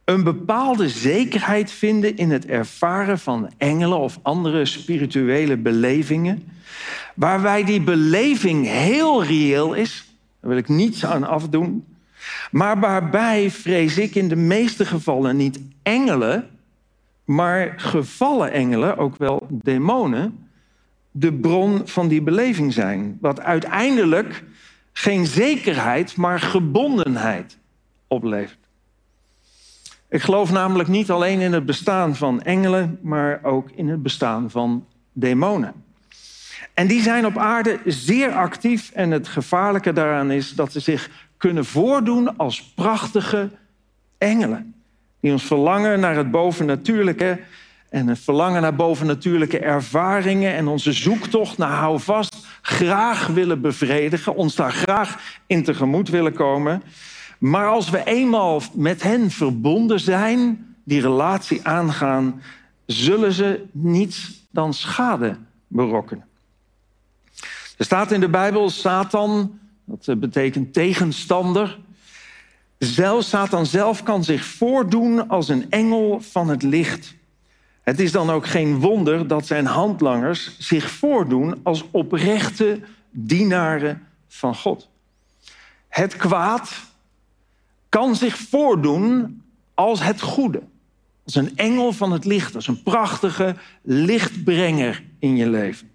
een 0.05 0.23
bepaalde 0.23 0.89
zekerheid 0.89 1.71
vinden 1.71 2.17
in 2.17 2.31
het 2.31 2.45
ervaren 2.45 3.19
van 3.19 3.51
engelen 3.57 3.97
of 3.97 4.19
andere 4.21 4.65
spirituele 4.65 5.57
belevingen, 5.57 6.43
waarbij 7.15 7.63
die 7.63 7.81
beleving 7.81 8.65
heel 8.65 9.23
reëel 9.23 9.73
is, 9.73 10.06
daar 10.39 10.49
wil 10.49 10.57
ik 10.57 10.67
niets 10.67 11.05
aan 11.05 11.23
afdoen, 11.23 11.85
maar 12.51 12.79
waarbij, 12.79 13.51
vrees 13.51 13.97
ik, 13.97 14.15
in 14.15 14.27
de 14.27 14.35
meeste 14.35 14.85
gevallen 14.85 15.37
niet 15.37 15.59
engelen, 15.83 16.49
maar 17.25 17.73
gevallen 17.77 18.51
engelen, 18.51 18.97
ook 18.97 19.17
wel 19.17 19.47
demonen, 19.49 20.47
de 21.11 21.33
bron 21.33 21.81
van 21.85 22.07
die 22.07 22.21
beleving 22.21 22.73
zijn. 22.73 23.17
Wat 23.21 23.41
uiteindelijk 23.41 24.43
geen 24.93 25.25
zekerheid, 25.25 26.15
maar 26.15 26.39
gebondenheid 26.39 27.57
oplevert. 28.07 28.67
Ik 30.09 30.21
geloof 30.21 30.51
namelijk 30.51 30.89
niet 30.89 31.11
alleen 31.11 31.39
in 31.39 31.53
het 31.53 31.65
bestaan 31.65 32.15
van 32.15 32.41
engelen, 32.41 32.99
maar 33.01 33.39
ook 33.43 33.71
in 33.71 33.89
het 33.89 34.03
bestaan 34.03 34.51
van 34.51 34.85
demonen. 35.13 35.73
En 36.73 36.87
die 36.87 37.01
zijn 37.01 37.25
op 37.25 37.37
aarde 37.37 37.79
zeer 37.85 38.31
actief 38.31 38.91
en 38.93 39.11
het 39.11 39.27
gevaarlijke 39.27 39.93
daaraan 39.93 40.31
is 40.31 40.55
dat 40.55 40.71
ze 40.71 40.79
zich 40.79 41.09
kunnen 41.37 41.65
voordoen 41.65 42.37
als 42.37 42.63
prachtige 42.63 43.49
engelen. 44.17 44.73
Die 45.19 45.31
ons 45.31 45.43
verlangen 45.43 45.99
naar 45.99 46.15
het 46.15 46.31
bovennatuurlijke 46.31 47.39
en 47.89 48.07
het 48.07 48.19
verlangen 48.19 48.61
naar 48.61 48.75
bovennatuurlijke 48.75 49.59
ervaringen 49.59 50.53
en 50.53 50.67
onze 50.67 50.91
zoektocht 50.91 51.57
naar 51.57 51.77
houvast 51.77 52.47
graag 52.61 53.27
willen 53.27 53.61
bevredigen, 53.61 54.35
ons 54.35 54.55
daar 54.55 54.71
graag 54.71 55.39
in 55.45 55.63
tegemoet 55.63 56.09
willen 56.09 56.33
komen. 56.33 56.83
Maar 57.37 57.67
als 57.67 57.89
we 57.89 58.03
eenmaal 58.03 58.61
met 58.73 59.03
hen 59.03 59.31
verbonden 59.31 59.99
zijn, 59.99 60.65
die 60.83 61.01
relatie 61.01 61.67
aangaan, 61.67 62.41
zullen 62.85 63.31
ze 63.31 63.65
niets 63.71 64.45
dan 64.51 64.73
schade 64.73 65.37
berokkenen. 65.67 66.26
Er 67.77 67.85
staat 67.85 68.11
in 68.11 68.19
de 68.19 68.29
Bijbel 68.29 68.69
Satan, 68.69 69.59
dat 69.85 70.07
eh, 70.07 70.15
betekent 70.15 70.73
tegenstander. 70.73 71.79
Zelf, 72.77 73.23
Satan 73.23 73.65
zelf 73.65 74.03
kan 74.03 74.23
zich 74.23 74.45
voordoen 74.45 75.29
als 75.29 75.47
een 75.47 75.65
engel 75.69 76.21
van 76.21 76.49
het 76.49 76.63
licht. 76.63 77.15
Het 77.81 77.99
is 77.99 78.11
dan 78.11 78.29
ook 78.29 78.47
geen 78.47 78.79
wonder 78.79 79.27
dat 79.27 79.45
zijn 79.45 79.65
handlangers 79.65 80.55
zich 80.59 80.91
voordoen 80.91 81.59
als 81.63 81.83
oprechte 81.91 82.79
dienaren 83.11 84.07
van 84.27 84.55
God. 84.55 84.89
Het 85.87 86.15
kwaad 86.15 86.71
kan 87.89 88.15
zich 88.15 88.37
voordoen 88.37 89.41
als 89.73 90.03
het 90.03 90.21
goede. 90.21 90.61
Als 91.25 91.35
een 91.35 91.57
engel 91.57 91.93
van 91.93 92.11
het 92.11 92.25
licht, 92.25 92.55
als 92.55 92.67
een 92.67 92.83
prachtige 92.83 93.55
lichtbrenger 93.81 95.03
in 95.19 95.35
je 95.35 95.49
leven. 95.49 95.89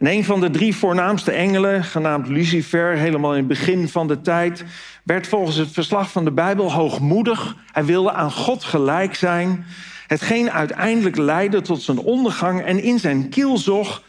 En 0.00 0.06
een 0.06 0.24
van 0.24 0.40
de 0.40 0.50
drie 0.50 0.76
voornaamste 0.76 1.30
engelen, 1.30 1.84
genaamd 1.84 2.28
Lucifer, 2.28 2.96
helemaal 2.96 3.30
in 3.32 3.38
het 3.38 3.46
begin 3.46 3.88
van 3.88 4.08
de 4.08 4.20
tijd, 4.20 4.64
werd 5.04 5.26
volgens 5.26 5.56
het 5.56 5.70
verslag 5.70 6.10
van 6.10 6.24
de 6.24 6.32
Bijbel 6.32 6.72
hoogmoedig. 6.72 7.56
Hij 7.72 7.84
wilde 7.84 8.12
aan 8.12 8.32
God 8.32 8.64
gelijk 8.64 9.14
zijn. 9.14 9.64
Hetgeen 10.06 10.50
uiteindelijk 10.50 11.16
leidde 11.16 11.60
tot 11.60 11.82
zijn 11.82 11.98
ondergang. 11.98 12.62
En 12.62 12.82
in 12.82 12.98
zijn 12.98 13.28
kielzog 13.28 14.02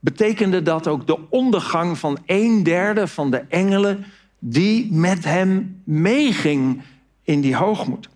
betekende 0.00 0.62
dat 0.62 0.88
ook 0.88 1.06
de 1.06 1.18
ondergang 1.30 1.98
van 1.98 2.18
een 2.26 2.62
derde 2.62 3.08
van 3.08 3.30
de 3.30 3.44
engelen 3.48 4.04
die 4.38 4.92
met 4.92 5.24
hem 5.24 5.82
meeging 5.84 6.82
in 7.22 7.40
die 7.40 7.56
hoogmoed. 7.56 8.08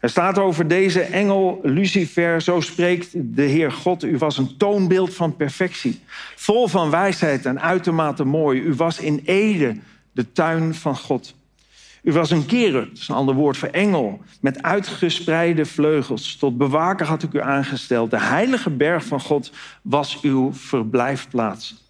Er 0.00 0.08
staat 0.08 0.38
over 0.38 0.68
deze 0.68 1.00
engel 1.00 1.60
Lucifer, 1.62 2.42
zo 2.42 2.60
spreekt 2.60 3.10
de 3.14 3.42
Heer 3.42 3.72
God, 3.72 4.04
u 4.04 4.18
was 4.18 4.38
een 4.38 4.56
toonbeeld 4.56 5.14
van 5.14 5.36
perfectie, 5.36 6.00
vol 6.36 6.68
van 6.68 6.90
wijsheid 6.90 7.46
en 7.46 7.60
uitermate 7.60 8.24
mooi. 8.24 8.60
U 8.60 8.74
was 8.74 8.98
in 8.98 9.20
Ede 9.24 9.76
de 10.12 10.32
tuin 10.32 10.74
van 10.74 10.96
God. 10.96 11.34
U 12.02 12.12
was 12.12 12.30
een 12.30 12.46
kerub, 12.46 12.88
dat 12.88 12.98
is 12.98 13.08
een 13.08 13.14
ander 13.14 13.34
woord 13.34 13.56
voor 13.56 13.68
engel, 13.68 14.20
met 14.40 14.62
uitgespreide 14.62 15.66
vleugels. 15.66 16.36
Tot 16.36 16.58
bewaker 16.58 17.06
had 17.06 17.22
ik 17.22 17.32
u 17.32 17.40
aangesteld. 17.40 18.10
De 18.10 18.20
heilige 18.20 18.70
berg 18.70 19.04
van 19.04 19.20
God 19.20 19.52
was 19.82 20.20
uw 20.22 20.52
verblijfplaats. 20.52 21.89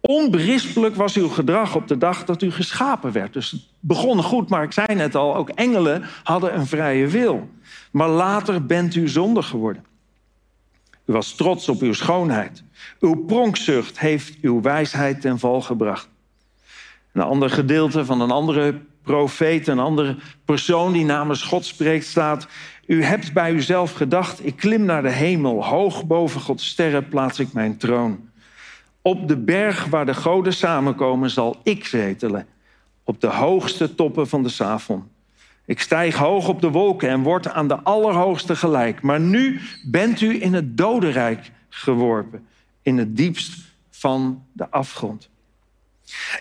Onberispelijk 0.00 0.94
was 0.94 1.16
uw 1.16 1.28
gedrag 1.28 1.74
op 1.74 1.88
de 1.88 1.98
dag 1.98 2.24
dat 2.24 2.42
u 2.42 2.50
geschapen 2.50 3.12
werd. 3.12 3.32
Dus 3.32 3.50
het 3.50 3.60
begon 3.80 4.22
goed, 4.22 4.48
maar 4.48 4.62
ik 4.62 4.72
zei 4.72 4.94
net 4.94 5.14
al, 5.14 5.36
ook 5.36 5.48
engelen 5.48 6.04
hadden 6.22 6.54
een 6.58 6.66
vrije 6.66 7.06
wil. 7.06 7.48
Maar 7.90 8.08
later 8.08 8.66
bent 8.66 8.94
u 8.94 9.08
zondig 9.08 9.46
geworden. 9.46 9.84
U 11.06 11.12
was 11.12 11.34
trots 11.34 11.68
op 11.68 11.80
uw 11.80 11.92
schoonheid. 11.92 12.62
Uw 13.00 13.24
pronkzucht 13.24 13.98
heeft 13.98 14.38
uw 14.40 14.60
wijsheid 14.60 15.20
ten 15.20 15.38
val 15.38 15.60
gebracht. 15.60 16.08
Een 17.12 17.22
ander 17.22 17.50
gedeelte 17.50 18.04
van 18.04 18.20
een 18.20 18.30
andere 18.30 18.80
profeet, 19.02 19.66
een 19.66 19.78
andere 19.78 20.16
persoon 20.44 20.92
die 20.92 21.04
namens 21.04 21.42
God 21.42 21.64
spreekt, 21.64 22.06
staat: 22.06 22.46
U 22.86 23.02
hebt 23.04 23.32
bij 23.32 23.52
uzelf 23.52 23.92
gedacht: 23.92 24.46
ik 24.46 24.56
klim 24.56 24.84
naar 24.84 25.02
de 25.02 25.10
hemel, 25.10 25.64
hoog 25.64 26.06
boven 26.06 26.40
Gods 26.40 26.68
sterren 26.68 27.08
plaats 27.08 27.38
ik 27.38 27.52
mijn 27.52 27.76
troon. 27.76 28.29
Op 29.02 29.28
de 29.28 29.36
berg 29.36 29.84
waar 29.84 30.06
de 30.06 30.14
goden 30.14 30.52
samenkomen 30.52 31.30
zal 31.30 31.60
ik 31.62 31.84
zetelen, 31.84 32.46
op 33.04 33.20
de 33.20 33.26
hoogste 33.26 33.94
toppen 33.94 34.28
van 34.28 34.42
de 34.42 34.48
Savon. 34.48 35.08
Ik 35.64 35.80
stijg 35.80 36.16
hoog 36.16 36.48
op 36.48 36.60
de 36.60 36.70
wolken 36.70 37.08
en 37.08 37.22
word 37.22 37.48
aan 37.48 37.68
de 37.68 37.80
Allerhoogste 37.80 38.56
gelijk. 38.56 39.02
Maar 39.02 39.20
nu 39.20 39.60
bent 39.84 40.20
u 40.20 40.42
in 40.42 40.54
het 40.54 40.76
dodenrijk 40.76 41.50
geworpen, 41.68 42.46
in 42.82 42.98
het 42.98 43.16
diepst 43.16 43.58
van 43.90 44.44
de 44.52 44.70
afgrond. 44.70 45.28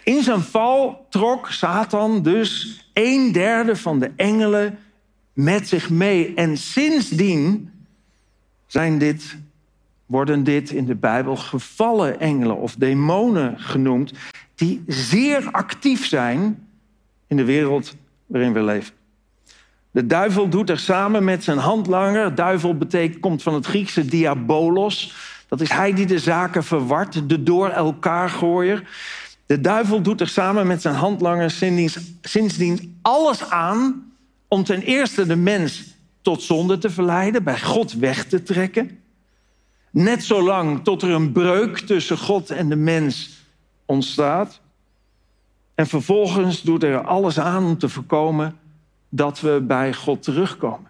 In 0.04 0.24
zijn 0.24 0.41
val 0.41 1.06
trok 1.10 1.52
Satan 1.52 2.22
dus 2.22 2.80
een 2.93 3.32
derde 3.32 3.76
van 3.76 4.00
de 4.00 4.12
engelen 4.15 4.80
met 5.34 5.67
zich 5.67 5.89
mee. 5.89 6.34
En 6.34 6.58
sindsdien 6.58 7.72
zijn 8.67 8.98
dit, 8.98 9.38
worden 10.10 10.43
dit 10.43 10.69
in 10.69 10.86
de 10.86 10.95
Bijbel 10.95 11.36
gevallen 11.36 12.19
engelen 12.19 12.58
of 12.58 12.76
demonen 12.76 13.60
genoemd, 13.60 14.13
die 14.56 14.84
zeer 14.88 15.48
actief 15.52 16.06
zijn 16.06 16.67
in 17.28 17.38
de 17.38 17.43
wereld 17.43 17.95
waarin 18.26 18.54
we 18.54 18.63
leven. 18.63 18.93
De 19.91 20.06
duivel 20.06 20.50
doet 20.50 20.69
er 20.69 20.80
samen 20.80 21.24
met 21.24 21.43
zijn 21.43 21.58
handlanger. 21.58 22.36
Duivel 22.36 22.78
betekent, 22.78 23.19
komt 23.19 23.43
van 23.43 23.54
het 23.54 23.65
Griekse 23.65 24.06
diabolos. 24.06 25.13
Dat 25.48 25.62
is 25.62 25.69
hij 25.69 25.93
die 25.93 26.06
de 26.06 26.19
zaken 26.19 26.63
verwart, 26.63 27.30
de 27.30 27.43
door 27.43 27.69
elkaar 27.69 28.30
gooier. 28.30 28.89
De 29.45 29.62
duivel 29.62 30.02
doet 30.02 30.22
er 30.22 30.28
samen 30.28 30.67
met 30.67 30.82
zijn 30.82 30.95
handlanger 30.95 31.52
sindsdien 32.22 32.98
alles 33.02 33.50
aan 33.50 34.12
om 34.48 34.63
ten 34.63 34.82
eerste 34.82 35.26
de 35.26 35.36
mens 35.36 35.84
tot 36.22 36.41
zonde 36.41 36.78
te 36.78 36.89
verleiden, 36.89 37.43
bij 37.43 37.60
God 37.60 37.93
weg 37.93 38.26
te 38.26 38.43
trekken. 38.43 38.98
Net 39.91 40.23
zolang 40.23 40.84
tot 40.84 41.02
er 41.02 41.10
een 41.10 41.32
breuk 41.32 41.80
tussen 41.80 42.17
God 42.17 42.49
en 42.49 42.69
de 42.69 42.75
mens 42.75 43.43
ontstaat. 43.86 44.62
En 45.75 45.88
vervolgens 45.88 46.62
doet 46.62 46.84
er 46.84 47.02
alles 47.02 47.39
aan 47.39 47.63
om 47.63 47.78
te 47.78 47.89
voorkomen 47.89 48.58
dat 49.10 49.39
we 49.39 49.63
bij 49.67 49.93
God 49.93 50.23
terugkomen. 50.23 50.88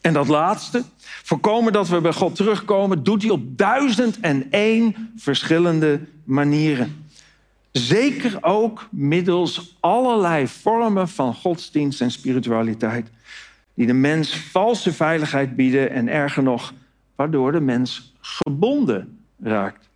En 0.00 0.12
dat 0.12 0.28
laatste, 0.28 0.82
voorkomen 1.22 1.72
dat 1.72 1.88
we 1.88 2.00
bij 2.00 2.12
God 2.12 2.34
terugkomen, 2.34 3.02
doet 3.02 3.22
hij 3.22 3.30
op 3.30 3.58
duizend 3.58 4.20
en 4.20 4.50
één 4.50 5.12
verschillende 5.16 6.00
manieren. 6.24 7.04
Zeker 7.72 8.38
ook 8.40 8.88
middels 8.90 9.76
allerlei 9.80 10.48
vormen 10.48 11.08
van 11.08 11.34
godsdienst 11.34 12.00
en 12.00 12.10
spiritualiteit, 12.10 13.10
die 13.74 13.86
de 13.86 13.92
mens 13.92 14.36
valse 14.36 14.92
veiligheid 14.92 15.56
bieden 15.56 15.90
en 15.90 16.08
erger 16.08 16.42
nog, 16.42 16.72
waardoor 17.20 17.52
de 17.52 17.60
mens 17.60 18.12
gebonden 18.20 19.18
raakt. 19.42 19.88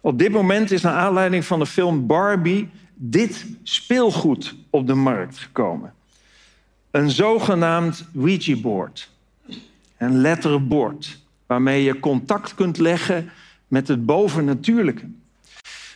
Op 0.00 0.18
dit 0.18 0.32
moment 0.32 0.70
is 0.70 0.82
naar 0.82 0.94
aanleiding 0.94 1.44
van 1.44 1.58
de 1.58 1.66
film 1.66 2.06
Barbie 2.06 2.68
dit 2.94 3.46
speelgoed 3.62 4.54
op 4.70 4.86
de 4.86 4.94
markt 4.94 5.38
gekomen. 5.38 5.94
Een 6.90 7.10
zogenaamd 7.10 8.04
Ouija-board, 8.14 9.10
een 9.96 10.16
letterbord, 10.16 11.18
waarmee 11.46 11.82
je 11.82 12.00
contact 12.00 12.54
kunt 12.54 12.78
leggen 12.78 13.30
met 13.68 13.88
het 13.88 14.06
bovennatuurlijke. 14.06 15.08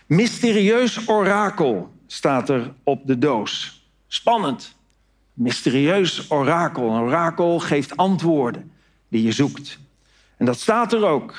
Mysterieus 0.06 1.08
orakel 1.08 1.92
staat 2.06 2.48
er 2.48 2.72
op 2.82 3.06
de 3.06 3.18
doos. 3.18 3.84
Spannend. 4.06 4.76
Mysterieus 5.32 6.30
orakel. 6.30 6.90
Een 6.90 7.00
orakel 7.00 7.58
geeft 7.58 7.96
antwoorden 7.96 8.70
die 9.08 9.22
je 9.22 9.32
zoekt. 9.32 9.78
En 10.40 10.46
dat 10.46 10.60
staat 10.60 10.92
er 10.92 11.06
ook. 11.06 11.34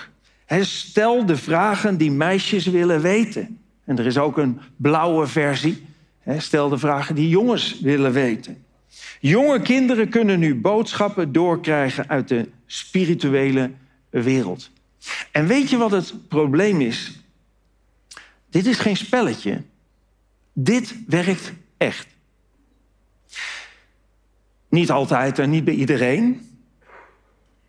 stel 0.60 1.26
de 1.26 1.38
vragen 1.38 1.98
die 1.98 2.12
meisjes 2.12 2.66
willen 2.66 3.02
weten. 3.02 3.60
En 3.86 3.98
er 4.00 4.06
is 4.06 4.18
ook 4.18 4.38
een 4.38 4.60
blauwe 4.76 5.28
versie. 5.28 5.86
stel 6.38 6.70
de 6.70 6.78
vragen 6.78 7.16
die 7.16 7.30
jongens 7.30 7.80
willen 7.80 8.12
weten. 8.12 8.66
Jonge 9.20 9.62
kinderen 9.62 10.10
kunnen 10.10 10.40
nu 10.40 10.56
boodschappen 10.56 11.32
doorkrijgen 11.32 12.10
uit 12.10 12.28
de 12.28 12.50
spirituele 12.66 13.72
wereld. 14.10 14.70
En 15.32 15.48
weet 15.48 15.70
je 15.70 15.78
wat 15.78 15.92
het 15.92 16.28
probleem 16.28 16.82
is? 16.82 17.20
Dit 18.50 18.66
is 18.66 18.78
geen 18.78 18.98
spelletje. 18.98 19.62
Dit 20.54 20.96
werkt 21.08 21.54
echt. 21.78 22.08
Niet 24.70 24.92
altijd 24.92 25.40
en 25.40 25.50
niet 25.50 25.64
bij 25.64 25.74
iedereen. 25.74 26.51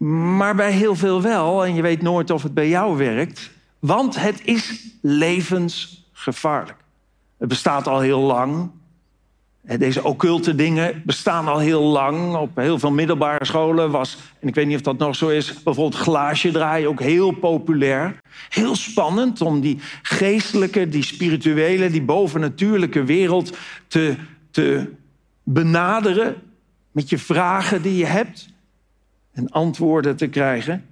Maar 0.05 0.55
bij 0.55 0.73
heel 0.73 0.95
veel 0.95 1.23
wel. 1.23 1.65
En 1.65 1.75
je 1.75 1.83
weet 1.83 2.03
nooit 2.03 2.31
of 2.31 2.43
het 2.43 2.55
bij 2.55 2.69
jou 2.69 2.97
werkt. 2.97 3.51
Want 3.79 4.21
het 4.21 4.41
is 4.45 4.85
levensgevaarlijk. 5.01 6.79
Het 7.38 7.49
bestaat 7.49 7.88
al 7.88 8.01
heel 8.01 8.21
lang. 8.21 8.71
Deze 9.79 10.05
occulte 10.05 10.55
dingen 10.55 11.03
bestaan 11.05 11.49
al 11.49 11.59
heel 11.59 11.83
lang. 11.83 12.37
Op 12.37 12.57
heel 12.57 12.79
veel 12.79 12.91
middelbare 12.91 13.45
scholen 13.45 13.91
was, 13.91 14.19
en 14.41 14.49
ik 14.49 14.55
weet 14.55 14.67
niet 14.67 14.77
of 14.77 14.83
dat 14.83 14.99
nog 14.99 15.17
zo 15.17 15.29
is, 15.29 15.62
bijvoorbeeld 15.62 16.03
glaasje 16.03 16.51
draaien 16.51 16.88
ook 16.88 17.01
heel 17.01 17.31
populair. 17.31 18.21
Heel 18.49 18.77
spannend 18.77 19.41
om 19.41 19.61
die 19.61 19.79
geestelijke, 20.03 20.88
die 20.88 21.05
spirituele, 21.05 21.91
die 21.91 22.03
bovennatuurlijke 22.03 23.05
wereld 23.05 23.57
te, 23.88 24.17
te 24.51 24.91
benaderen 25.43 26.35
met 26.91 27.09
je 27.09 27.19
vragen 27.19 27.83
die 27.83 27.97
je 27.97 28.07
hebt 28.07 28.52
en 29.33 29.51
antwoorden 29.51 30.16
te 30.16 30.27
krijgen. 30.27 30.87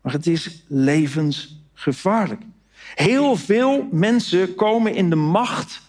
Maar 0.00 0.12
het 0.12 0.26
is 0.26 0.64
levensgevaarlijk. 0.66 2.42
Heel 2.94 3.36
veel 3.36 3.88
mensen 3.90 4.54
komen 4.54 4.94
in 4.94 5.10
de 5.10 5.16
macht 5.16 5.82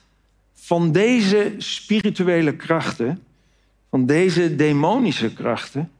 van 0.54 0.92
deze 0.92 1.54
spirituele 1.58 2.56
krachten, 2.56 3.24
van 3.90 4.06
deze 4.06 4.56
demonische 4.56 5.34
krachten, 5.34 5.92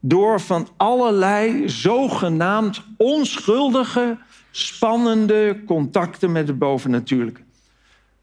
door 0.00 0.40
van 0.40 0.68
allerlei 0.76 1.68
zogenaamd 1.68 2.82
onschuldige, 2.96 4.18
spannende 4.50 5.62
contacten 5.66 6.32
met 6.32 6.48
het 6.48 6.58
bovennatuurlijke. 6.58 7.40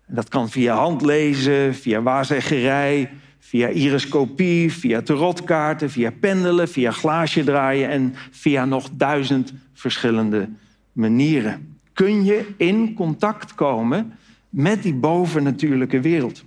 En 0.05 0.15
dat 0.15 0.29
kan 0.29 0.49
via 0.49 0.75
handlezen, 0.75 1.75
via 1.75 2.01
waarzeggerij, 2.01 3.11
via 3.53 3.69
iriscopie, 3.69 4.71
via 4.71 5.01
tarotkaarten, 5.01 5.89
via 5.89 6.11
pendelen, 6.11 6.67
via 6.67 6.91
glaasje 6.91 7.43
draaien 7.43 7.89
en 7.89 8.15
via 8.31 8.65
nog 8.65 8.89
duizend 8.93 9.53
verschillende 9.73 10.49
manieren. 10.91 11.77
Kun 11.93 12.25
je 12.25 12.53
in 12.57 12.93
contact 12.93 13.55
komen 13.55 14.17
met 14.49 14.83
die 14.83 14.93
bovennatuurlijke 14.93 15.99
wereld. 15.99 16.43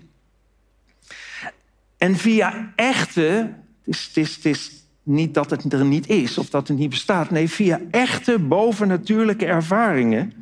En 1.99 2.17
via 2.17 2.73
echte, 2.77 3.55
het 3.85 3.95
is, 3.95 4.11
is, 4.15 4.35
het 4.35 4.45
is 4.45 4.85
Niet 5.03 5.35
dat 5.35 5.51
het 5.51 5.73
er 5.73 5.85
niet 5.85 6.09
is 6.09 6.39
of 6.39 6.51
dat 6.51 6.69
het 6.69 6.79
niet 6.79 6.91
bestaat. 6.91 7.31
Nee, 7.31 7.49
via 7.49 7.81
echte 7.91 8.39
bovennatuurlijke 8.39 9.47
ervaringen 9.47 10.33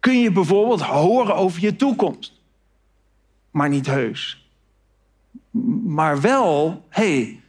kun 0.00 0.20
je 0.20 0.32
bijvoorbeeld 0.32 0.80
horen 0.80 1.34
over 1.34 1.60
je 1.60 1.76
toekomst. 1.76 2.32
Maar 3.50 3.68
niet 3.68 3.86
heus. 3.86 4.39
Maar 5.84 6.20
wel, 6.20 6.84
hey, 6.88 7.40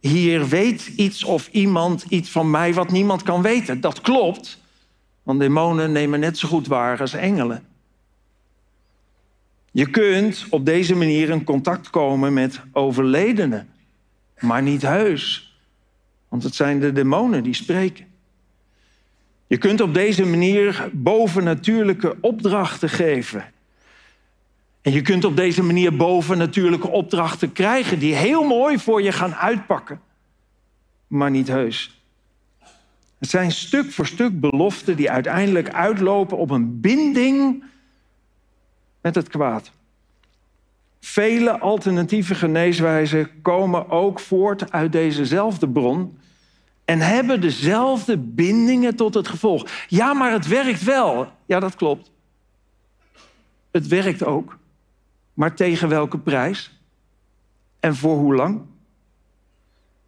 hier 0.00 0.48
weet 0.48 0.86
iets 0.86 1.24
of 1.24 1.48
iemand 1.48 2.04
iets 2.08 2.30
van 2.30 2.50
mij 2.50 2.74
wat 2.74 2.90
niemand 2.90 3.22
kan 3.22 3.42
weten. 3.42 3.80
Dat 3.80 4.00
klopt, 4.00 4.62
want 5.22 5.40
demonen 5.40 5.92
nemen 5.92 6.20
net 6.20 6.38
zo 6.38 6.48
goed 6.48 6.66
waar 6.66 7.00
als 7.00 7.12
engelen. 7.12 7.66
Je 9.70 9.90
kunt 9.90 10.46
op 10.50 10.64
deze 10.66 10.94
manier 10.94 11.30
in 11.30 11.44
contact 11.44 11.90
komen 11.90 12.32
met 12.32 12.60
overledenen, 12.72 13.68
maar 14.40 14.62
niet 14.62 14.82
heus. 14.82 15.56
Want 16.28 16.42
het 16.42 16.54
zijn 16.54 16.80
de 16.80 16.92
demonen 16.92 17.42
die 17.42 17.54
spreken. 17.54 18.06
Je 19.46 19.58
kunt 19.58 19.80
op 19.80 19.94
deze 19.94 20.26
manier 20.26 20.90
bovennatuurlijke 20.92 22.16
opdrachten 22.20 22.88
geven. 22.88 23.44
En 24.88 24.94
je 24.94 25.02
kunt 25.02 25.24
op 25.24 25.36
deze 25.36 25.62
manier 25.62 25.96
bovennatuurlijke 25.96 26.88
opdrachten 26.88 27.52
krijgen 27.52 27.98
die 27.98 28.14
heel 28.14 28.44
mooi 28.44 28.78
voor 28.78 29.02
je 29.02 29.12
gaan 29.12 29.34
uitpakken, 29.34 30.00
maar 31.06 31.30
niet 31.30 31.48
heus. 31.48 32.02
Het 33.18 33.30
zijn 33.30 33.52
stuk 33.52 33.92
voor 33.92 34.06
stuk 34.06 34.40
beloften 34.40 34.96
die 34.96 35.10
uiteindelijk 35.10 35.70
uitlopen 35.70 36.36
op 36.36 36.50
een 36.50 36.80
binding 36.80 37.64
met 39.00 39.14
het 39.14 39.28
kwaad. 39.28 39.72
Vele 41.00 41.58
alternatieve 41.58 42.34
geneeswijzen 42.34 43.42
komen 43.42 43.90
ook 43.90 44.20
voort 44.20 44.72
uit 44.72 44.92
dezezelfde 44.92 45.68
bron 45.68 46.18
en 46.84 46.98
hebben 46.98 47.40
dezelfde 47.40 48.18
bindingen 48.18 48.96
tot 48.96 49.14
het 49.14 49.28
gevolg. 49.28 49.66
Ja, 49.88 50.12
maar 50.12 50.32
het 50.32 50.46
werkt 50.46 50.82
wel. 50.84 51.32
Ja, 51.46 51.60
dat 51.60 51.74
klopt. 51.74 52.10
Het 53.70 53.86
werkt 53.86 54.24
ook. 54.24 54.58
Maar 55.38 55.54
tegen 55.54 55.88
welke 55.88 56.18
prijs? 56.18 56.70
En 57.80 57.96
voor 57.96 58.16
hoe 58.16 58.34
lang? 58.34 58.60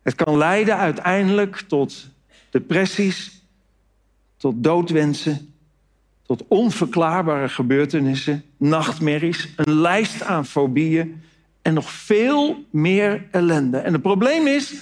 Het 0.02 0.14
kan 0.14 0.36
leiden 0.36 0.76
uiteindelijk 0.76 1.56
tot 1.56 2.06
depressies, 2.50 3.42
tot 4.36 4.54
doodwensen, 4.56 5.54
tot 6.26 6.44
onverklaarbare 6.48 7.48
gebeurtenissen, 7.48 8.44
nachtmerries, 8.56 9.48
een 9.56 9.80
lijst 9.80 10.22
aan 10.22 10.46
fobieën 10.46 11.22
en 11.62 11.74
nog 11.74 11.90
veel 11.90 12.64
meer 12.70 13.26
ellende. 13.30 13.78
En 13.78 13.92
het 13.92 14.02
probleem 14.02 14.46
is, 14.46 14.74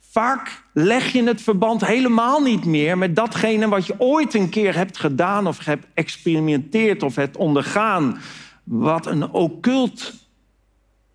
vaak 0.00 0.62
leg 0.72 1.12
je 1.12 1.22
het 1.22 1.42
verband 1.42 1.86
helemaal 1.86 2.40
niet 2.40 2.64
meer 2.64 2.98
met 2.98 3.16
datgene 3.16 3.68
wat 3.68 3.86
je 3.86 3.94
ooit 3.98 4.34
een 4.34 4.48
keer 4.48 4.74
hebt 4.74 4.98
gedaan 4.98 5.46
of 5.46 5.64
hebt 5.64 5.86
experimenteerd 5.94 7.02
of 7.02 7.14
hebt 7.14 7.36
ondergaan, 7.36 8.18
wat 8.64 9.06
een 9.06 9.30
occult, 9.30 10.12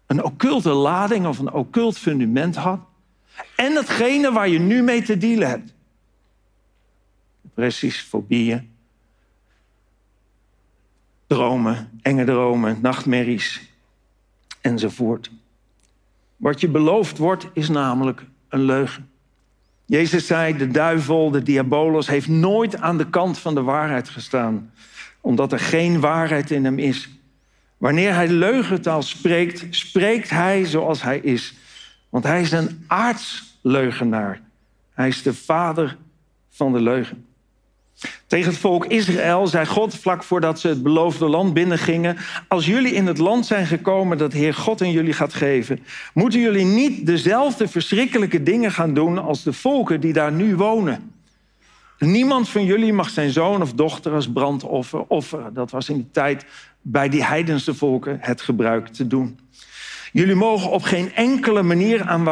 een 0.05 0.23
occulte 0.23 0.71
lading 0.71 1.27
of 1.27 1.39
een 1.39 1.51
occult 1.51 1.97
fundament 1.97 2.55
had. 2.55 2.79
En 3.55 3.75
hetgene 3.75 4.31
waar 4.31 4.49
je 4.49 4.59
nu 4.59 4.81
mee 4.81 5.01
te 5.01 5.17
dealen 5.17 5.47
hebt. 5.47 5.73
Depressies, 7.41 7.99
fobieën, 7.99 8.69
dromen, 11.27 11.99
enge 12.01 12.23
dromen, 12.23 12.77
nachtmerries 12.81 13.62
enzovoort. 14.62 15.31
Wat 16.35 16.62
je 16.62 16.67
beloofd 16.67 17.17
wordt 17.17 17.47
is 17.53 17.69
namelijk 17.69 18.25
een 18.49 18.62
leugen. 18.62 19.09
Jezus 19.85 20.27
zei, 20.27 20.57
de 20.57 20.67
duivel, 20.67 21.31
de 21.31 21.43
diabolos, 21.43 22.07
heeft 22.07 22.27
nooit 22.27 22.77
aan 22.77 22.97
de 22.97 23.09
kant 23.09 23.38
van 23.38 23.55
de 23.55 23.62
waarheid 23.62 24.09
gestaan, 24.09 24.71
omdat 25.21 25.51
er 25.51 25.59
geen 25.59 25.99
waarheid 25.99 26.51
in 26.51 26.65
hem 26.65 26.79
is. 26.79 27.09
Wanneer 27.80 28.13
hij 28.13 28.28
leugentaal 28.28 29.02
spreekt, 29.02 29.65
spreekt 29.70 30.30
hij 30.30 30.65
zoals 30.65 31.02
hij 31.02 31.20
is. 31.20 31.54
Want 32.10 32.24
hij 32.24 32.42
is 32.42 32.52
een 32.52 32.84
aardsleugenaar. 32.88 34.42
Hij 34.94 35.08
is 35.08 35.24
de 35.24 35.34
vader 35.34 35.98
van 36.50 36.74
de 36.74 36.82
leugen. 36.82 37.26
Tegen 38.28 38.50
het 38.50 38.60
volk 38.60 38.86
Israël 38.86 39.48
zei 39.48 39.65
God 39.65 39.96
vlak 39.96 40.24
voordat 40.24 40.60
ze 40.60 40.68
het 40.68 40.84
beloofde 40.84 41.30
land 41.30 41.54
binnengingen: 41.54 42.18
Als 42.48 42.65
jullie 42.65 42.94
in 42.94 43.08
het 43.08 43.18
land 43.18 43.46
zijn 43.46 43.65
gekomen 43.65 44.18
dat 44.18 44.34
Heer 44.34 44.54
God 44.54 44.82
in 44.82 44.92
jullie 44.92 45.13
gaat 45.13 45.34
geven, 45.34 45.80
moeten 46.13 46.39
jullie 46.39 46.65
niet 46.65 47.06
dezelfde 47.06 47.68
verschrikkelijke 47.68 48.44
dingen 48.44 48.72
gaan 48.72 48.94
doen 48.94 49.18
als 49.18 49.44
de 49.44 49.54
volken 49.54 50.02
die 50.02 50.13
daar 50.13 50.32
nu 50.32 50.56
wonen. 50.56 51.18
Niemand 51.99 52.49
van 52.49 52.65
jullie 52.65 52.93
mag 52.93 53.09
zijn 53.09 53.29
zoon 53.29 53.62
of 53.62 53.73
dochter 53.73 54.13
als 54.13 54.31
brandoffer 54.31 55.05
offeren. 55.07 55.53
Dat 55.53 55.71
was 55.71 55.89
in 55.89 55.95
die 55.95 56.12
tijd 56.12 56.45
bij 56.81 57.09
die 57.09 57.23
heidense 57.23 57.73
volken 57.73 58.17
het 58.21 58.41
gebruik 58.41 58.88
te 58.88 59.07
doen. 59.07 59.39
Jullie 60.12 60.35
mogen 60.35 60.71
op 60.71 60.81
geen 60.83 61.13
enkele 61.13 61.62
manier 61.62 62.03
aan 62.03 62.23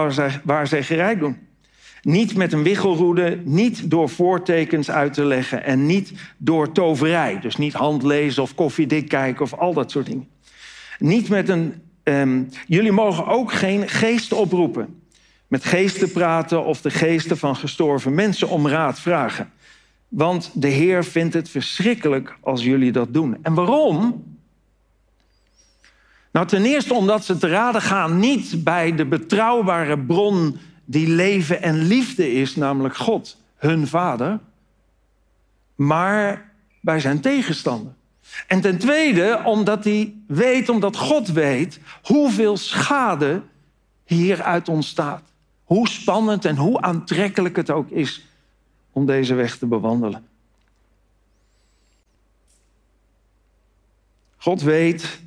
waar, 0.43 0.67
zij 0.67 1.17
doen. 1.17 1.37
Niet 2.01 2.35
met 2.35 2.53
een 2.53 2.63
wichelroede, 2.63 3.39
niet 3.43 3.89
door 3.89 4.09
voortekens 4.09 4.91
uit 4.91 5.13
te 5.13 5.25
leggen 5.25 5.63
en 5.63 5.85
niet 5.85 6.13
door 6.37 6.71
toverij. 6.71 7.39
Dus 7.39 7.57
niet 7.57 7.73
handlezen 7.73 8.43
of 8.43 8.55
koffiedik 8.55 9.09
kijken 9.09 9.43
of 9.43 9.53
al 9.53 9.73
dat 9.73 9.91
soort 9.91 10.05
dingen. 10.05 10.27
Niet 10.99 11.29
met 11.29 11.49
een. 11.49 11.81
Um, 12.03 12.49
jullie 12.67 12.91
mogen 12.91 13.27
ook 13.27 13.53
geen 13.53 13.89
geesten 13.89 14.37
oproepen. 14.37 15.01
Met 15.47 15.65
geesten 15.65 16.11
praten 16.11 16.65
of 16.65 16.81
de 16.81 16.89
geesten 16.89 17.37
van 17.37 17.55
gestorven 17.55 18.13
mensen 18.13 18.49
om 18.49 18.67
raad 18.67 18.99
vragen. 18.99 19.51
Want 20.07 20.51
de 20.53 20.67
Heer 20.67 21.03
vindt 21.03 21.33
het 21.33 21.49
verschrikkelijk 21.49 22.37
als 22.41 22.63
jullie 22.63 22.91
dat 22.91 23.13
doen. 23.13 23.37
En 23.41 23.53
waarom? 23.53 24.23
Nou, 26.31 26.47
ten 26.47 26.65
eerste 26.65 26.93
omdat 26.93 27.25
ze 27.25 27.37
te 27.37 27.47
raden 27.47 27.81
gaan 27.81 28.19
niet 28.19 28.63
bij 28.63 28.95
de 28.95 29.05
betrouwbare 29.05 29.99
bron 29.99 30.57
die 30.85 31.07
leven 31.07 31.61
en 31.61 31.83
liefde 31.83 32.33
is, 32.33 32.55
namelijk 32.55 32.97
God, 32.97 33.37
hun 33.55 33.87
vader, 33.87 34.39
maar 35.75 36.51
bij 36.81 36.99
zijn 36.99 37.19
tegenstander. 37.19 37.93
En 38.47 38.61
ten 38.61 38.77
tweede 38.77 39.41
omdat 39.45 39.83
hij 39.83 40.13
weet, 40.27 40.69
omdat 40.69 40.97
God 40.97 41.27
weet, 41.27 41.79
hoeveel 42.03 42.57
schade 42.57 43.41
hieruit 44.05 44.69
ontstaat. 44.69 45.23
Hoe 45.63 45.87
spannend 45.87 46.45
en 46.45 46.55
hoe 46.55 46.81
aantrekkelijk 46.81 47.55
het 47.55 47.69
ook 47.69 47.89
is 47.89 48.25
om 48.97 49.05
deze 49.05 49.33
weg 49.33 49.57
te 49.57 49.65
bewandelen. 49.65 50.25
God 54.37 54.61
weet 54.61 55.19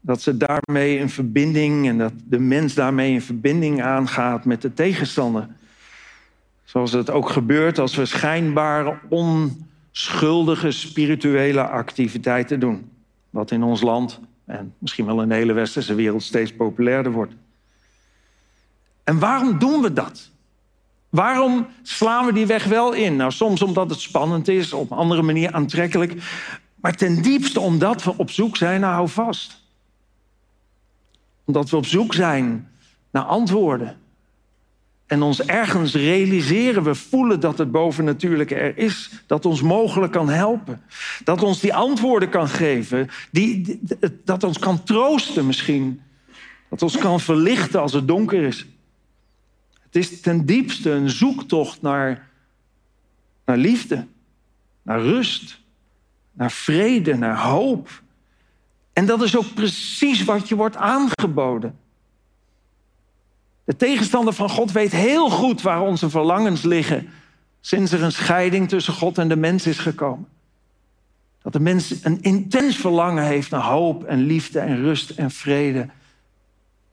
dat 0.00 0.22
ze 0.22 0.36
daarmee 0.36 0.98
een 0.98 1.10
verbinding 1.10 1.88
en 1.88 1.98
dat 1.98 2.12
de 2.24 2.38
mens 2.38 2.74
daarmee 2.74 3.14
een 3.14 3.22
verbinding 3.22 3.82
aangaat 3.82 4.44
met 4.44 4.62
de 4.62 4.74
tegenstander. 4.74 5.48
Zoals 6.64 6.92
het 6.92 7.10
ook 7.10 7.28
gebeurt 7.28 7.78
als 7.78 7.96
we 7.96 8.04
schijnbaar 8.04 9.00
onschuldige 9.08 10.70
spirituele 10.70 11.62
activiteiten 11.62 12.60
doen. 12.60 12.90
Wat 13.30 13.50
in 13.50 13.62
ons 13.62 13.80
land 13.80 14.20
en 14.44 14.74
misschien 14.78 15.06
wel 15.06 15.22
in 15.22 15.28
de 15.28 15.34
hele 15.34 15.52
westerse 15.52 15.94
wereld 15.94 16.22
steeds 16.22 16.52
populairder 16.52 17.12
wordt. 17.12 17.34
En 19.04 19.18
waarom 19.18 19.58
doen 19.58 19.82
we 19.82 19.92
dat? 19.92 20.30
Waarom 21.08 21.66
slaan 21.82 22.26
we 22.26 22.32
die 22.32 22.46
weg 22.46 22.64
wel 22.64 22.92
in? 22.92 23.16
Nou, 23.16 23.32
soms 23.32 23.62
omdat 23.62 23.90
het 23.90 24.00
spannend 24.00 24.48
is, 24.48 24.72
op 24.72 24.90
een 24.90 24.96
andere 24.96 25.22
manier 25.22 25.52
aantrekkelijk. 25.52 26.14
Maar 26.74 26.94
ten 26.94 27.22
diepste 27.22 27.60
omdat 27.60 28.02
we 28.04 28.14
op 28.16 28.30
zoek 28.30 28.56
zijn 28.56 28.80
naar 28.80 28.92
houvast 28.92 29.64
omdat 31.46 31.70
we 31.70 31.76
op 31.76 31.86
zoek 31.86 32.14
zijn 32.14 32.68
naar 33.10 33.22
antwoorden. 33.22 33.96
En 35.06 35.22
ons 35.22 35.42
ergens 35.42 35.94
realiseren, 35.94 36.82
we 36.82 36.94
voelen 36.94 37.40
dat 37.40 37.58
het 37.58 37.70
bovennatuurlijke 37.70 38.54
er 38.54 38.78
is. 38.78 39.10
Dat 39.26 39.46
ons 39.46 39.62
mogelijk 39.62 40.12
kan 40.12 40.28
helpen. 40.28 40.82
Dat 41.24 41.42
ons 41.42 41.60
die 41.60 41.74
antwoorden 41.74 42.28
kan 42.28 42.48
geven. 42.48 43.08
Die, 43.30 43.80
dat 44.24 44.44
ons 44.44 44.58
kan 44.58 44.82
troosten 44.82 45.46
misschien. 45.46 46.00
Dat 46.70 46.82
ons 46.82 46.98
kan 46.98 47.20
verlichten 47.20 47.80
als 47.80 47.92
het 47.92 48.08
donker 48.08 48.42
is. 48.42 48.66
Het 49.96 50.04
is 50.04 50.20
ten 50.20 50.46
diepste 50.46 50.90
een 50.90 51.10
zoektocht 51.10 51.82
naar, 51.82 52.28
naar 53.44 53.56
liefde. 53.56 54.06
Naar 54.82 55.00
rust. 55.00 55.60
Naar 56.32 56.50
vrede. 56.50 57.14
Naar 57.14 57.38
hoop. 57.38 58.02
En 58.92 59.06
dat 59.06 59.22
is 59.22 59.36
ook 59.36 59.54
precies 59.54 60.24
wat 60.24 60.48
je 60.48 60.56
wordt 60.56 60.76
aangeboden. 60.76 61.78
De 63.64 63.76
tegenstander 63.76 64.32
van 64.32 64.50
God 64.50 64.72
weet 64.72 64.92
heel 64.92 65.30
goed 65.30 65.62
waar 65.62 65.80
onze 65.80 66.10
verlangens 66.10 66.62
liggen 66.62 67.08
sinds 67.60 67.92
er 67.92 68.02
een 68.02 68.12
scheiding 68.12 68.68
tussen 68.68 68.94
God 68.94 69.18
en 69.18 69.28
de 69.28 69.36
mens 69.36 69.66
is 69.66 69.78
gekomen. 69.78 70.28
Dat 71.42 71.52
de 71.52 71.60
mens 71.60 72.04
een 72.04 72.22
intens 72.22 72.76
verlangen 72.76 73.24
heeft 73.24 73.50
naar 73.50 73.64
hoop 73.64 74.04
en 74.04 74.18
liefde 74.18 74.60
en 74.60 74.76
rust 74.76 75.10
en 75.10 75.30
vrede 75.30 75.88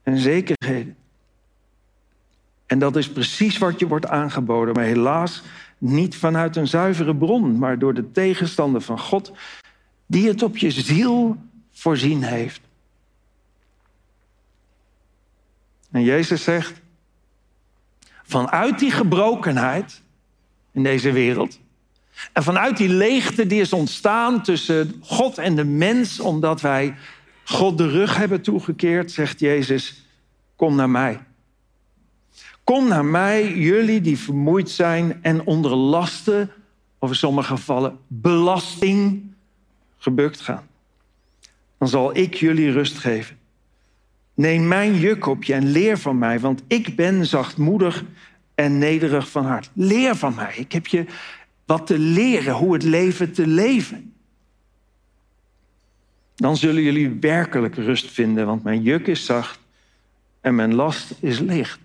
en 0.04 0.18
zekerheden. 0.18 0.96
En 2.66 2.80
dat 2.80 2.96
is 2.96 3.10
precies 3.10 3.58
wat 3.58 3.80
je 3.80 3.88
wordt 3.88 4.08
aangeboden, 4.08 4.74
maar 4.74 4.84
helaas 4.84 5.44
niet 5.78 6.16
vanuit 6.16 6.56
een 6.56 6.68
zuivere 6.68 7.16
bron, 7.16 7.58
maar 7.58 7.80
door 7.80 7.94
de 7.94 8.12
tegenstander 8.12 8.82
van 8.82 9.00
God, 9.00 9.32
die 10.06 10.28
het 10.28 10.44
op 10.44 10.58
je 10.58 10.72
ziel 10.72 11.38
voorzien 11.72 12.24
heeft. 12.24 12.62
En 15.92 16.04
Jezus 16.04 16.44
zegt, 16.44 16.82
vanuit 18.24 18.80
die 18.80 18.92
gebrokenheid 18.92 20.02
in 20.72 20.84
deze 20.84 21.12
wereld, 21.12 21.60
en 22.34 22.44
vanuit 22.44 22.78
die 22.78 22.90
leegte 22.90 23.48
die 23.48 23.62
is 23.62 23.74
ontstaan 23.74 24.44
tussen 24.44 25.02
God 25.02 25.38
en 25.38 25.56
de 25.56 25.64
mens, 25.64 26.20
omdat 26.20 26.62
wij 26.62 26.96
God 27.44 27.78
de 27.78 27.90
rug 27.90 28.18
hebben 28.18 28.42
toegekeerd, 28.42 29.12
zegt 29.12 29.40
Jezus, 29.40 30.06
kom 30.56 30.76
naar 30.76 30.90
mij. 30.90 31.20
Kom 32.64 32.88
naar 32.88 33.06
mij, 33.06 33.54
jullie 33.54 34.02
die 34.02 34.18
vermoeid 34.18 34.70
zijn 34.70 35.20
en 35.22 35.46
onder 35.46 35.76
lasten, 35.76 36.52
of 37.00 37.10
in 37.10 37.16
sommige 37.16 37.56
gevallen 37.56 37.98
belasting, 38.08 39.32
gebukt 39.98 40.42
gaan. 40.42 40.68
Dan 41.78 41.88
zal 41.88 42.18
ik 42.18 42.34
jullie 42.34 42.72
rust 42.72 42.98
geven. 42.98 43.38
Neem 44.34 44.68
mijn 44.68 44.96
juk 44.96 45.26
op 45.26 45.44
je 45.44 45.54
en 45.54 45.68
leer 45.68 45.98
van 45.98 46.18
mij, 46.18 46.40
want 46.40 46.64
ik 46.68 46.96
ben 46.96 47.26
zachtmoedig 47.26 48.04
en 48.56 48.78
nederig 48.78 49.30
van 49.30 49.46
hart. 49.46 49.70
Leer 49.74 50.16
van 50.16 50.36
mij. 50.36 50.54
Ik 50.56 50.72
heb 50.72 50.88
je 50.88 51.06
wat 51.66 51.88
te 51.88 52.00
leren, 52.00 52.54
hoe 52.54 52.74
het 52.74 52.84
leven 52.84 53.34
te 53.34 53.48
leven. 53.48 54.14
Dan 56.36 56.58
zullen 56.58 56.82
jullie 56.82 57.18
werkelijk 57.20 57.76
rust 57.76 58.12
vinden, 58.12 58.46
want 58.46 58.64
mijn 58.64 58.82
juk 58.82 59.08
is 59.08 59.26
zacht 59.26 59.60
en 60.42 60.56
mijn 60.56 60.74
last 60.74 61.14
is 61.20 61.40
licht. 61.40 61.80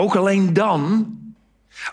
Ook 0.00 0.14
alleen 0.14 0.52
dan, 0.52 1.16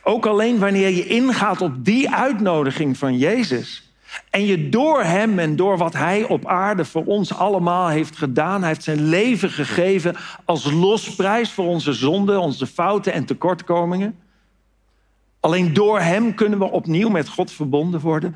ook 0.03 0.25
alleen 0.25 0.59
wanneer 0.59 0.89
je 0.89 1.07
ingaat 1.07 1.61
op 1.61 1.85
die 1.85 2.09
uitnodiging 2.09 2.97
van 2.97 3.17
Jezus. 3.17 3.93
En 4.29 4.45
je 4.45 4.69
door 4.69 5.03
Hem 5.03 5.39
en 5.39 5.55
door 5.55 5.77
wat 5.77 5.93
Hij 5.93 6.23
op 6.23 6.45
aarde 6.45 6.85
voor 6.85 7.05
ons 7.05 7.33
allemaal 7.33 7.87
heeft 7.87 8.17
gedaan, 8.17 8.59
Hij 8.59 8.69
heeft 8.69 8.83
zijn 8.83 9.05
leven 9.05 9.49
gegeven 9.49 10.15
als 10.45 10.71
losprijs 10.71 11.51
voor 11.51 11.65
onze 11.65 11.93
zonden, 11.93 12.39
onze 12.39 12.67
fouten 12.67 13.13
en 13.13 13.25
tekortkomingen. 13.25 14.19
Alleen 15.39 15.73
door 15.73 15.99
Hem 15.99 16.33
kunnen 16.33 16.59
we 16.59 16.65
opnieuw 16.71 17.09
met 17.09 17.29
God 17.29 17.51
verbonden 17.51 17.99
worden. 17.99 18.35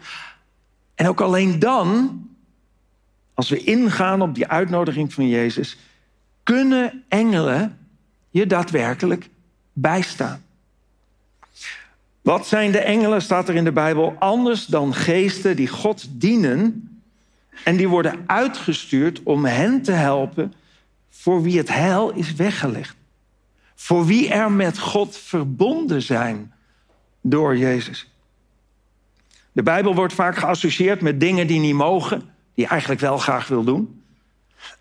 En 0.95 1.07
ook 1.07 1.21
alleen 1.21 1.59
dan, 1.59 2.21
als 3.33 3.49
we 3.49 3.63
ingaan 3.63 4.21
op 4.21 4.35
die 4.35 4.47
uitnodiging 4.47 5.13
van 5.13 5.27
Jezus, 5.27 5.77
kunnen 6.43 7.03
engelen 7.07 7.77
je 8.29 8.47
daadwerkelijk 8.47 9.29
bijstaan. 9.81 10.43
Wat 12.21 12.47
zijn 12.47 12.71
de 12.71 12.79
engelen, 12.79 13.21
staat 13.21 13.49
er 13.49 13.55
in 13.55 13.63
de 13.63 13.71
Bijbel, 13.71 14.15
anders 14.19 14.65
dan 14.65 14.93
geesten 14.93 15.55
die 15.55 15.67
God 15.67 16.07
dienen 16.09 16.89
en 17.63 17.77
die 17.77 17.87
worden 17.87 18.23
uitgestuurd 18.25 19.23
om 19.23 19.45
hen 19.45 19.81
te 19.81 19.91
helpen 19.91 20.53
voor 21.09 21.41
wie 21.41 21.57
het 21.57 21.69
heil 21.69 22.11
is 22.11 22.33
weggelegd. 22.33 22.95
Voor 23.75 24.05
wie 24.05 24.29
er 24.29 24.51
met 24.51 24.79
God 24.79 25.17
verbonden 25.17 26.01
zijn 26.01 26.53
door 27.21 27.57
Jezus. 27.57 28.11
De 29.51 29.63
Bijbel 29.63 29.95
wordt 29.95 30.13
vaak 30.13 30.37
geassocieerd 30.37 31.01
met 31.01 31.19
dingen 31.19 31.47
die 31.47 31.59
niet 31.59 31.73
mogen, 31.73 32.19
die 32.19 32.27
je 32.53 32.67
eigenlijk 32.67 33.01
wel 33.01 33.17
graag 33.17 33.47
wil 33.47 33.63
doen. 33.63 34.01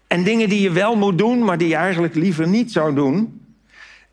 En 0.07 0.24
dingen 0.24 0.49
die 0.49 0.61
je 0.61 0.70
wel 0.70 0.96
moet 0.96 1.18
doen, 1.18 1.44
maar 1.44 1.59
die 1.59 1.68
je 1.68 1.74
eigenlijk 1.74 2.14
liever 2.14 2.49
niet 2.49 2.72
zou 2.72 2.94
doen. 2.94 3.40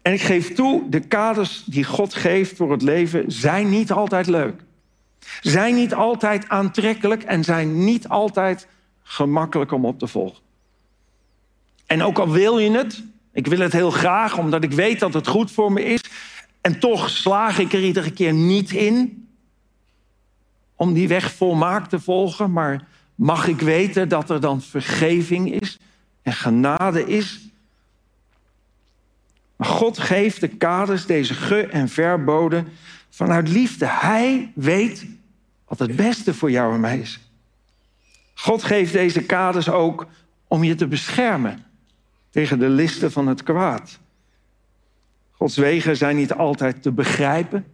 En 0.05 0.13
ik 0.13 0.21
geef 0.21 0.53
toe, 0.53 0.89
de 0.89 0.99
kaders 0.99 1.63
die 1.65 1.83
God 1.83 2.13
geeft 2.13 2.55
voor 2.55 2.71
het 2.71 2.81
leven 2.81 3.23
zijn 3.27 3.69
niet 3.69 3.91
altijd 3.91 4.27
leuk. 4.27 4.61
Zijn 5.41 5.75
niet 5.75 5.93
altijd 5.93 6.49
aantrekkelijk 6.49 7.23
en 7.23 7.43
zijn 7.43 7.83
niet 7.83 8.07
altijd 8.07 8.67
gemakkelijk 9.03 9.71
om 9.71 9.85
op 9.85 9.99
te 9.99 10.07
volgen. 10.07 10.43
En 11.85 12.03
ook 12.03 12.19
al 12.19 12.31
wil 12.31 12.59
je 12.59 12.71
het, 12.71 13.03
ik 13.31 13.47
wil 13.47 13.59
het 13.59 13.73
heel 13.73 13.91
graag 13.91 14.37
omdat 14.37 14.63
ik 14.63 14.71
weet 14.71 14.99
dat 14.99 15.13
het 15.13 15.27
goed 15.27 15.51
voor 15.51 15.71
me 15.71 15.83
is, 15.83 16.03
en 16.61 16.79
toch 16.79 17.09
slaag 17.09 17.59
ik 17.59 17.73
er 17.73 17.83
iedere 17.83 18.11
keer 18.11 18.33
niet 18.33 18.71
in 18.71 19.27
om 20.75 20.93
die 20.93 21.07
weg 21.07 21.31
volmaakt 21.31 21.89
te 21.89 21.99
volgen, 21.99 22.51
maar 22.51 22.87
mag 23.15 23.47
ik 23.47 23.59
weten 23.59 24.09
dat 24.09 24.29
er 24.29 24.39
dan 24.39 24.61
vergeving 24.61 25.61
is 25.61 25.79
en 26.21 26.33
genade 26.33 27.07
is 27.07 27.44
maar 29.55 29.67
God 29.67 29.97
geeft 29.97 30.41
de 30.41 30.47
kaders, 30.47 31.05
deze 31.05 31.33
ge- 31.33 31.67
en 31.67 31.89
verboden, 31.89 32.67
vanuit 33.09 33.49
liefde. 33.49 33.85
Hij 33.87 34.51
weet 34.55 35.05
wat 35.67 35.79
het 35.79 35.95
beste 35.95 36.33
voor 36.33 36.51
jou 36.51 36.73
en 36.73 36.79
mij 36.79 36.99
is. 36.99 37.19
God 38.33 38.63
geeft 38.63 38.93
deze 38.93 39.21
kaders 39.21 39.69
ook 39.69 40.07
om 40.47 40.63
je 40.63 40.75
te 40.75 40.87
beschermen 40.87 41.63
tegen 42.29 42.59
de 42.59 42.69
listen 42.69 43.11
van 43.11 43.27
het 43.27 43.43
kwaad. 43.43 43.99
Gods 45.31 45.57
wegen 45.57 45.97
zijn 45.97 46.15
niet 46.15 46.33
altijd 46.33 46.81
te 46.81 46.91
begrijpen, 46.91 47.65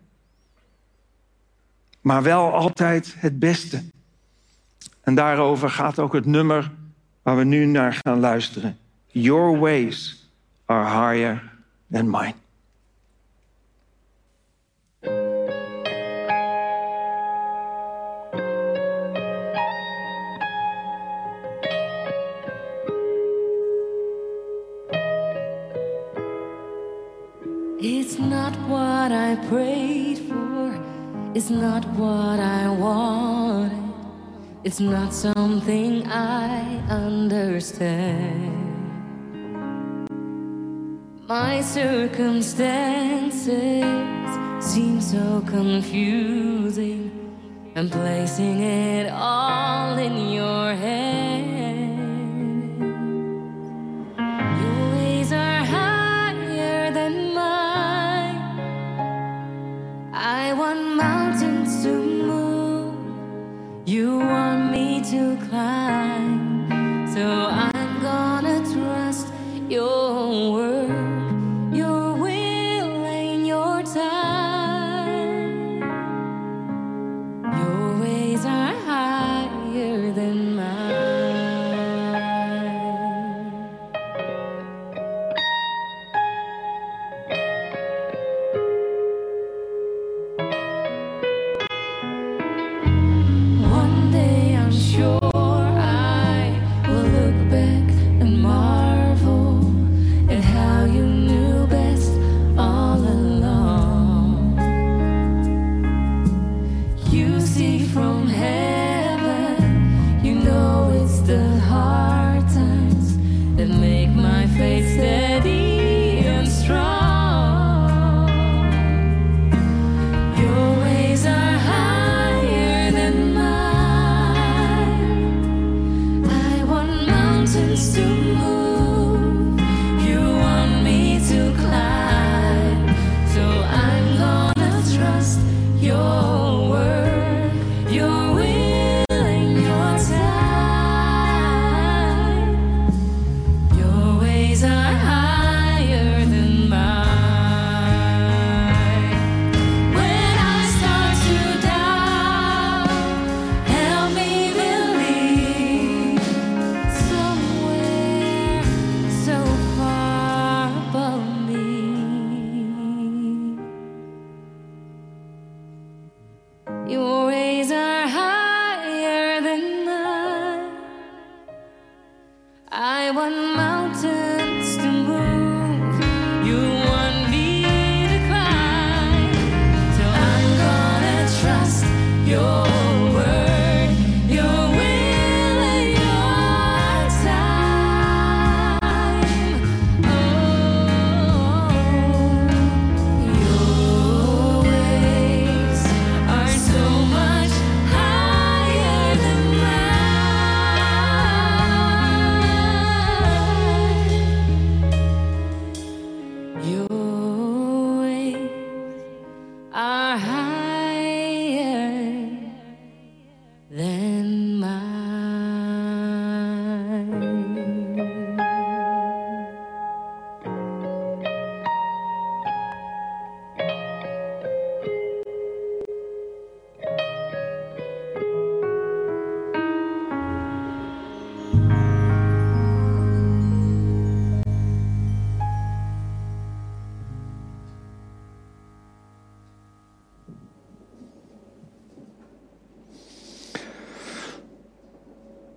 maar 2.01 2.23
wel 2.23 2.53
altijd 2.53 3.15
het 3.17 3.39
beste. 3.39 3.83
En 5.01 5.15
daarover 5.15 5.69
gaat 5.69 5.99
ook 5.99 6.13
het 6.13 6.25
nummer 6.25 6.71
waar 7.21 7.37
we 7.37 7.43
nu 7.43 7.65
naar 7.65 7.99
gaan 8.03 8.19
luisteren. 8.19 8.77
Your 9.07 9.59
ways 9.59 10.29
are 10.65 11.09
higher 11.11 11.50
than 11.91 12.07
mine. 12.09 12.33
It's 27.83 28.19
not 28.19 28.53
what 28.69 29.11
I 29.11 29.35
prayed 29.49 30.19
for, 30.19 30.79
it's 31.33 31.49
not 31.49 31.83
what 31.95 32.39
I 32.39 32.69
wanted, 32.69 33.93
it's 34.63 34.79
not 34.79 35.13
something 35.13 36.07
I 36.07 36.77
understand. 36.89 38.60
My 41.31 41.61
circumstances 41.61 43.47
seem 44.59 44.99
so 44.99 45.41
confusing. 45.47 47.09
I'm 47.73 47.89
placing 47.89 48.59
it 48.59 49.09
all 49.13 49.97
in 49.97 50.31
your 50.31 50.73
hands. 50.75 51.30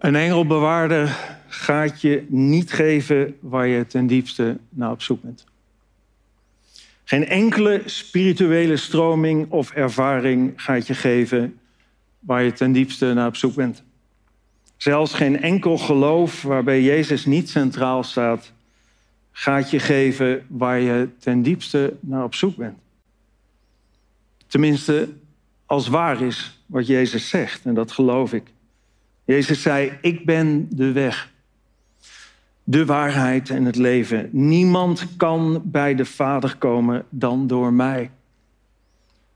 Een 0.05 0.17
engelbewaarder 0.17 1.37
gaat 1.49 2.01
je 2.01 2.27
niet 2.29 2.73
geven 2.73 3.37
waar 3.41 3.67
je 3.67 3.87
ten 3.87 4.07
diepste 4.07 4.59
naar 4.69 4.91
op 4.91 5.03
zoek 5.03 5.23
bent. 5.23 5.45
Geen 7.05 7.27
enkele 7.27 7.83
spirituele 7.85 8.77
stroming 8.77 9.51
of 9.51 9.71
ervaring 9.71 10.53
gaat 10.57 10.87
je 10.87 10.95
geven 10.95 11.59
waar 12.19 12.43
je 12.43 12.53
ten 12.53 12.73
diepste 12.73 13.13
naar 13.15 13.27
op 13.27 13.37
zoek 13.37 13.55
bent. 13.55 13.83
Zelfs 14.77 15.15
geen 15.15 15.41
enkel 15.41 15.79
geloof 15.79 16.43
waarbij 16.43 16.83
Jezus 16.83 17.25
niet 17.25 17.51
centraal 17.51 18.03
staat, 18.03 18.53
gaat 19.33 19.71
je 19.71 19.79
geven 19.79 20.47
waar 20.49 20.81
je 20.81 21.09
ten 21.19 21.43
diepste 21.43 21.97
naar 22.01 22.25
op 22.25 22.35
zoek 22.35 22.57
bent. 22.57 22.79
Tenminste, 24.47 25.09
als 25.67 25.89
waar 25.89 26.23
is 26.23 26.61
wat 26.67 26.87
Jezus 26.87 27.29
zegt, 27.29 27.65
en 27.65 27.75
dat 27.75 27.93
geloof 27.93 28.33
ik. 28.33 28.53
Jezus 29.25 29.63
zei, 29.63 29.99
ik 30.01 30.25
ben 30.25 30.69
de 30.71 30.93
weg, 30.93 31.33
de 32.65 32.85
waarheid 32.85 33.51
en 33.51 33.65
het 33.65 33.77
leven. 33.77 34.29
Niemand 34.33 35.17
kan 35.17 35.63
bij 35.65 35.95
de 35.95 36.05
Vader 36.05 36.57
komen 36.57 37.05
dan 37.09 37.47
door 37.47 37.73
mij. 37.73 38.11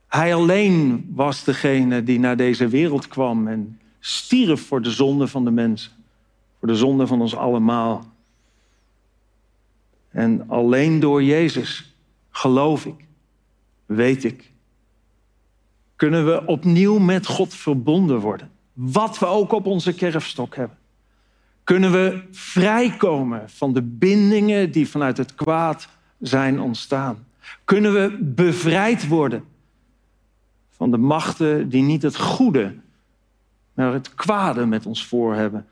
Hij 0.09 0.35
alleen 0.35 1.07
was 1.15 1.45
degene 1.45 2.03
die 2.03 2.19
naar 2.19 2.37
deze 2.37 2.69
wereld 2.69 3.09
kwam 3.09 3.49
en 3.49 3.81
stierf 4.01 4.67
voor 4.67 4.83
de 4.83 4.91
zonde 4.91 5.27
van 5.27 5.45
de 5.45 5.51
mensen, 5.51 5.93
voor 6.59 6.69
de 6.69 6.77
zonde 6.77 7.07
van 7.07 7.21
ons 7.21 7.37
allemaal. 7.37 8.13
En 10.11 10.49
alleen 10.49 11.01
door 11.01 11.23
Jezus, 11.23 11.95
geloof 12.31 12.87
ik, 12.87 13.05
weet 13.87 14.25
ik, 14.25 14.53
kunnen 15.97 16.27
we 16.27 16.47
opnieuw 16.47 16.99
met 16.99 17.27
God 17.27 17.55
verbonden 17.55 18.21
worden. 18.21 18.51
Wat 18.81 19.19
we 19.19 19.27
ook 19.27 19.53
op 19.53 19.67
onze 19.67 19.95
kerfstok 19.95 20.57
hebben. 20.57 20.77
Kunnen 21.65 21.93
we 21.93 22.23
vrijkomen 22.31 23.51
van 23.51 23.73
de 23.73 23.83
bindingen 23.83 24.73
die 24.73 24.89
vanuit 24.89 25.17
het 25.17 25.35
kwaad 25.35 25.89
zijn 26.21 26.61
ontstaan. 26.61 27.27
Kunnen 27.65 27.93
we 27.93 28.19
bevrijd 28.21 29.09
worden 29.09 29.45
van 30.69 30.91
de 30.91 30.97
machten 30.97 31.69
die 31.69 31.83
niet 31.83 32.03
het 32.03 32.17
goede, 32.17 32.75
maar 33.75 33.93
het 33.93 34.15
kwade 34.15 34.67
met 34.67 34.87
ons 34.87 35.07
voor 35.07 35.35
hebben. 35.35 35.67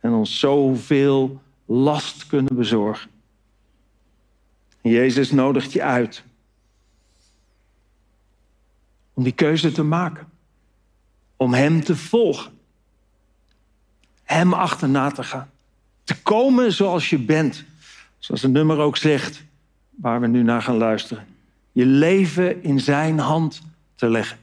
En 0.00 0.12
ons 0.12 0.38
zoveel 0.38 1.42
last 1.64 2.26
kunnen 2.26 2.56
bezorgen. 2.56 3.10
Jezus 4.80 5.30
nodigt 5.30 5.72
je 5.72 5.82
uit 5.82 6.24
om 9.12 9.22
die 9.22 9.32
keuze 9.32 9.72
te 9.72 9.82
maken. 9.82 10.32
Om 11.36 11.54
Hem 11.54 11.84
te 11.84 11.96
volgen. 11.96 12.52
Hem 14.22 14.52
achterna 14.52 15.10
te 15.10 15.22
gaan. 15.22 15.50
Te 16.04 16.22
komen 16.22 16.72
zoals 16.72 17.10
je 17.10 17.18
bent. 17.18 17.64
Zoals 18.18 18.42
het 18.42 18.52
nummer 18.52 18.78
ook 18.78 18.96
zegt, 18.96 19.44
waar 19.90 20.20
we 20.20 20.26
nu 20.26 20.42
naar 20.42 20.62
gaan 20.62 20.76
luisteren. 20.76 21.26
Je 21.72 21.86
leven 21.86 22.62
in 22.62 22.80
Zijn 22.80 23.18
hand 23.18 23.62
te 23.94 24.08
leggen. 24.08 24.38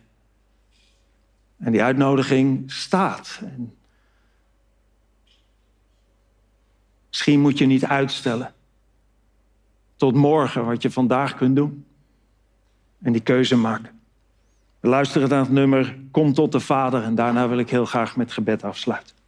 En 1.57 1.71
die 1.71 1.83
uitnodiging 1.83 2.71
staat. 2.71 3.39
En 3.41 3.73
misschien 7.09 7.39
moet 7.39 7.57
je 7.57 7.65
niet 7.65 7.85
uitstellen 7.85 8.53
tot 9.95 10.15
morgen 10.15 10.65
wat 10.65 10.81
je 10.81 10.91
vandaag 10.91 11.35
kunt 11.35 11.55
doen. 11.55 11.85
En 13.01 13.11
die 13.11 13.21
keuze 13.21 13.55
maken. 13.55 14.00
We 14.81 14.87
luisteren 14.87 15.29
naar 15.29 15.39
het 15.39 15.51
nummer 15.51 15.97
Kom 16.11 16.33
tot 16.33 16.51
de 16.51 16.59
Vader 16.59 17.03
en 17.03 17.15
daarna 17.15 17.47
wil 17.47 17.57
ik 17.57 17.69
heel 17.69 17.85
graag 17.85 18.15
met 18.15 18.31
gebed 18.31 18.63
afsluiten. 18.63 19.20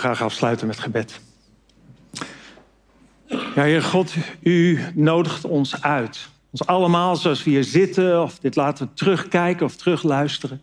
Graag 0.00 0.22
afsluiten 0.22 0.66
met 0.66 0.78
gebed. 0.78 1.20
Ja, 3.26 3.62
Heer 3.62 3.82
God, 3.82 4.14
u 4.40 4.80
nodigt 4.94 5.44
ons 5.44 5.82
uit. 5.82 6.28
Ons 6.50 6.66
allemaal, 6.66 7.16
zoals 7.16 7.44
we 7.44 7.50
hier 7.50 7.64
zitten, 7.64 8.22
of 8.22 8.38
dit 8.38 8.56
laten 8.56 8.94
terugkijken 8.94 9.66
of 9.66 9.76
terugluisteren. 9.76 10.62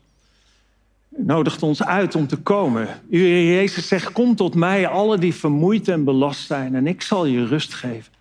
U 1.09 1.23
nodigt 1.23 1.63
ons 1.63 1.83
uit 1.83 2.15
om 2.15 2.27
te 2.27 2.37
komen. 2.37 2.87
U, 3.09 3.27
Jezus, 3.27 3.87
zegt, 3.87 4.11
kom 4.11 4.35
tot 4.35 4.55
mij, 4.55 4.87
alle 4.87 5.17
die 5.17 5.35
vermoeid 5.35 5.87
en 5.87 6.03
belast 6.03 6.45
zijn, 6.45 6.75
en 6.75 6.87
ik 6.87 7.01
zal 7.01 7.25
je 7.25 7.45
rust 7.45 7.73
geven. 7.73 8.13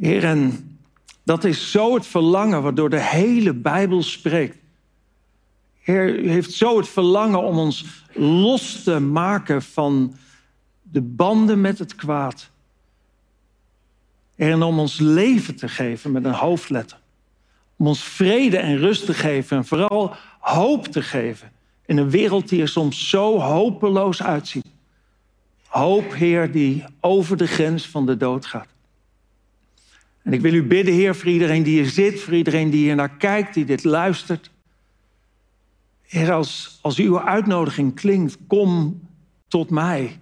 Heer, 0.00 0.24
en 0.24 0.68
dat 1.22 1.44
is 1.44 1.70
zo 1.70 1.94
het 1.94 2.06
verlangen 2.06 2.62
waardoor 2.62 2.90
de 2.90 3.02
hele 3.02 3.52
Bijbel 3.52 4.02
spreekt. 4.02 4.56
Heer, 5.80 6.18
u 6.18 6.30
heeft 6.30 6.52
zo 6.52 6.76
het 6.76 6.88
verlangen 6.88 7.42
om 7.42 7.58
ons 7.58 7.84
los 8.18 8.82
te 8.82 8.98
maken 8.98 9.62
van 9.62 10.14
de 10.82 11.00
banden 11.00 11.60
met 11.60 11.78
het 11.78 11.94
kwaad. 11.94 12.50
En 14.36 14.62
om 14.62 14.78
ons 14.78 14.98
leven 14.98 15.56
te 15.56 15.68
geven 15.68 16.12
met 16.12 16.24
een 16.24 16.32
hoofdletter. 16.32 16.98
Om 17.76 17.86
ons 17.86 18.02
vrede 18.02 18.58
en 18.58 18.76
rust 18.76 19.04
te 19.04 19.14
geven 19.14 19.56
en 19.56 19.64
vooral 19.64 20.14
hoop 20.38 20.86
te 20.86 21.02
geven. 21.02 21.52
In 21.86 21.96
een 21.96 22.10
wereld 22.10 22.48
die 22.48 22.60
er 22.60 22.68
soms 22.68 23.08
zo 23.08 23.38
hopeloos 23.38 24.22
uitziet. 24.22 24.66
Hoop, 25.66 26.14
Heer, 26.14 26.52
die 26.52 26.84
over 27.00 27.36
de 27.36 27.46
grens 27.46 27.86
van 27.86 28.06
de 28.06 28.16
dood 28.16 28.46
gaat. 28.46 28.68
En 30.22 30.32
ik 30.32 30.40
wil 30.40 30.52
u 30.52 30.66
bidden, 30.66 30.94
Heer, 30.94 31.16
voor 31.16 31.28
iedereen 31.28 31.62
die 31.62 31.80
hier 31.80 31.90
zit, 31.90 32.20
voor 32.20 32.34
iedereen 32.34 32.70
die 32.70 32.80
hier 32.80 32.94
naar 32.94 33.16
kijkt, 33.16 33.54
die 33.54 33.64
dit 33.64 33.84
luistert. 33.84 34.50
Heer, 36.08 36.32
als, 36.32 36.78
als 36.80 36.96
uw 36.98 37.20
uitnodiging 37.20 37.94
klinkt, 37.94 38.36
kom 38.46 39.00
tot 39.48 39.70
mij. 39.70 40.20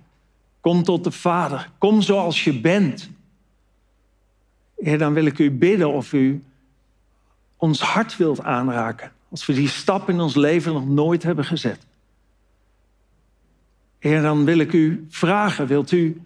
Kom 0.61 0.83
tot 0.83 1.05
de 1.05 1.11
Vader. 1.11 1.71
Kom 1.79 2.03
zoals 2.03 2.45
je 2.45 2.61
bent. 2.61 3.11
Heer, 4.77 4.99
dan 4.99 5.13
wil 5.13 5.25
ik 5.25 5.39
u 5.39 5.51
bidden 5.51 5.93
of 5.93 6.13
u 6.13 6.43
ons 7.57 7.81
hart 7.81 8.17
wilt 8.17 8.43
aanraken. 8.43 9.13
Als 9.29 9.47
we 9.47 9.53
die 9.53 9.69
stap 9.69 10.09
in 10.09 10.21
ons 10.21 10.35
leven 10.35 10.73
nog 10.73 10.87
nooit 10.87 11.23
hebben 11.23 11.45
gezet. 11.45 11.87
Heer, 13.99 14.23
dan 14.23 14.45
wil 14.45 14.59
ik 14.59 14.73
u 14.73 15.07
vragen, 15.09 15.67
wilt 15.67 15.93
u 15.93 16.21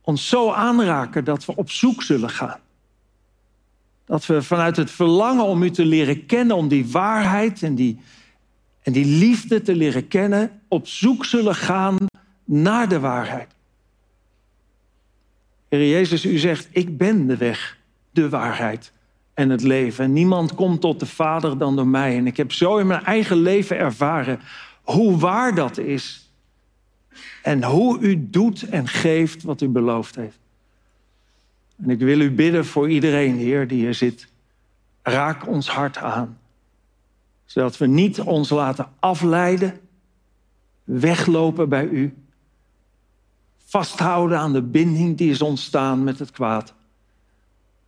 ons 0.00 0.28
zo 0.28 0.50
aanraken 0.50 1.24
dat 1.24 1.44
we 1.44 1.56
op 1.56 1.70
zoek 1.70 2.02
zullen 2.02 2.30
gaan? 2.30 2.60
Dat 4.04 4.26
we 4.26 4.42
vanuit 4.42 4.76
het 4.76 4.90
verlangen 4.90 5.44
om 5.44 5.62
u 5.62 5.70
te 5.70 5.84
leren 5.84 6.26
kennen, 6.26 6.56
om 6.56 6.68
die 6.68 6.90
waarheid 6.90 7.62
en 7.62 7.74
die, 7.74 8.00
en 8.84 8.92
die 8.92 9.04
liefde 9.04 9.62
te 9.62 9.74
leren 9.76 10.08
kennen, 10.08 10.60
op 10.68 10.86
zoek 10.88 11.24
zullen 11.24 11.54
gaan 11.54 11.96
naar 12.44 12.88
de 12.88 13.00
waarheid. 13.00 13.54
Heer 15.68 15.88
Jezus, 15.88 16.24
u 16.24 16.38
zegt, 16.38 16.68
ik 16.70 16.98
ben 16.98 17.26
de 17.26 17.36
weg, 17.36 17.78
de 18.10 18.28
waarheid 18.28 18.92
en 19.34 19.50
het 19.50 19.62
leven. 19.62 20.04
En 20.04 20.12
niemand 20.12 20.54
komt 20.54 20.80
tot 20.80 21.00
de 21.00 21.06
Vader 21.06 21.58
dan 21.58 21.76
door 21.76 21.86
mij. 21.86 22.16
En 22.16 22.26
ik 22.26 22.36
heb 22.36 22.52
zo 22.52 22.78
in 22.78 22.86
mijn 22.86 23.04
eigen 23.04 23.36
leven 23.36 23.78
ervaren 23.78 24.40
hoe 24.82 25.18
waar 25.18 25.54
dat 25.54 25.78
is. 25.78 26.30
En 27.42 27.64
hoe 27.64 28.00
u 28.00 28.30
doet 28.30 28.68
en 28.68 28.88
geeft 28.88 29.42
wat 29.42 29.60
u 29.60 29.68
beloofd 29.68 30.14
heeft. 30.14 30.38
En 31.82 31.90
ik 31.90 31.98
wil 31.98 32.20
u 32.20 32.30
bidden 32.30 32.64
voor 32.64 32.90
iedereen, 32.90 33.36
Heer, 33.36 33.68
die 33.68 33.78
hier 33.78 33.94
zit. 33.94 34.28
Raak 35.02 35.46
ons 35.46 35.68
hart 35.68 35.96
aan. 35.96 36.38
Zodat 37.54 37.76
we 37.76 37.86
niet 37.86 38.20
ons 38.20 38.50
laten 38.50 38.92
afleiden, 38.98 39.80
weglopen 40.84 41.68
bij 41.68 41.84
u. 41.84 42.14
Vasthouden 43.64 44.38
aan 44.38 44.52
de 44.52 44.62
binding 44.62 45.16
die 45.16 45.30
is 45.30 45.42
ontstaan 45.42 46.04
met 46.04 46.18
het 46.18 46.30
kwaad. 46.30 46.74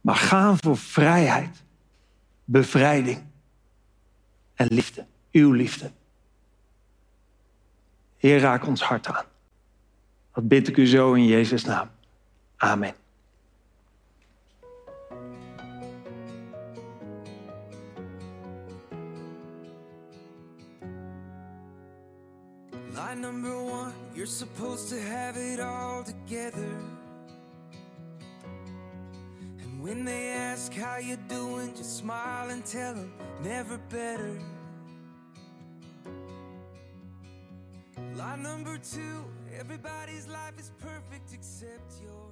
Maar 0.01 0.15
gaan 0.15 0.57
voor 0.61 0.77
vrijheid, 0.77 1.63
bevrijding 2.45 3.23
en 4.55 4.67
liefde. 4.71 5.07
Uw 5.33 5.53
liefde. 5.53 5.91
Heer, 8.17 8.41
raak 8.41 8.67
ons 8.67 8.83
hart 8.83 9.07
aan. 9.07 9.25
Dat 10.35 10.49
bid 10.49 10.69
ik 10.69 10.77
u 10.77 10.87
zo 10.87 11.13
in 11.13 11.27
Jezus' 11.27 11.65
naam. 11.65 11.91
Amen. 12.57 12.95
Number 23.21 23.63
one, 23.63 23.93
you're 24.15 24.27
supposed 24.27 24.89
to 24.91 25.01
have 25.01 25.37
it 25.37 25.61
all 25.61 26.03
together. 26.03 26.79
And 29.61 29.83
when 29.83 30.05
they 30.05 30.29
ask 30.29 30.73
how 30.73 30.99
you're 30.99 31.17
doing, 31.29 31.75
just 31.75 31.99
smile 31.99 32.51
and 32.51 32.65
tell 32.65 32.95
them 32.95 33.13
never 33.43 33.79
better. 33.89 34.39
Line 38.15 38.43
number 38.43 38.79
two, 38.79 39.25
everybody's 39.59 40.27
life 40.27 40.59
is 40.59 40.71
perfect 40.81 41.33
except 41.33 42.01
yours. 42.03 42.26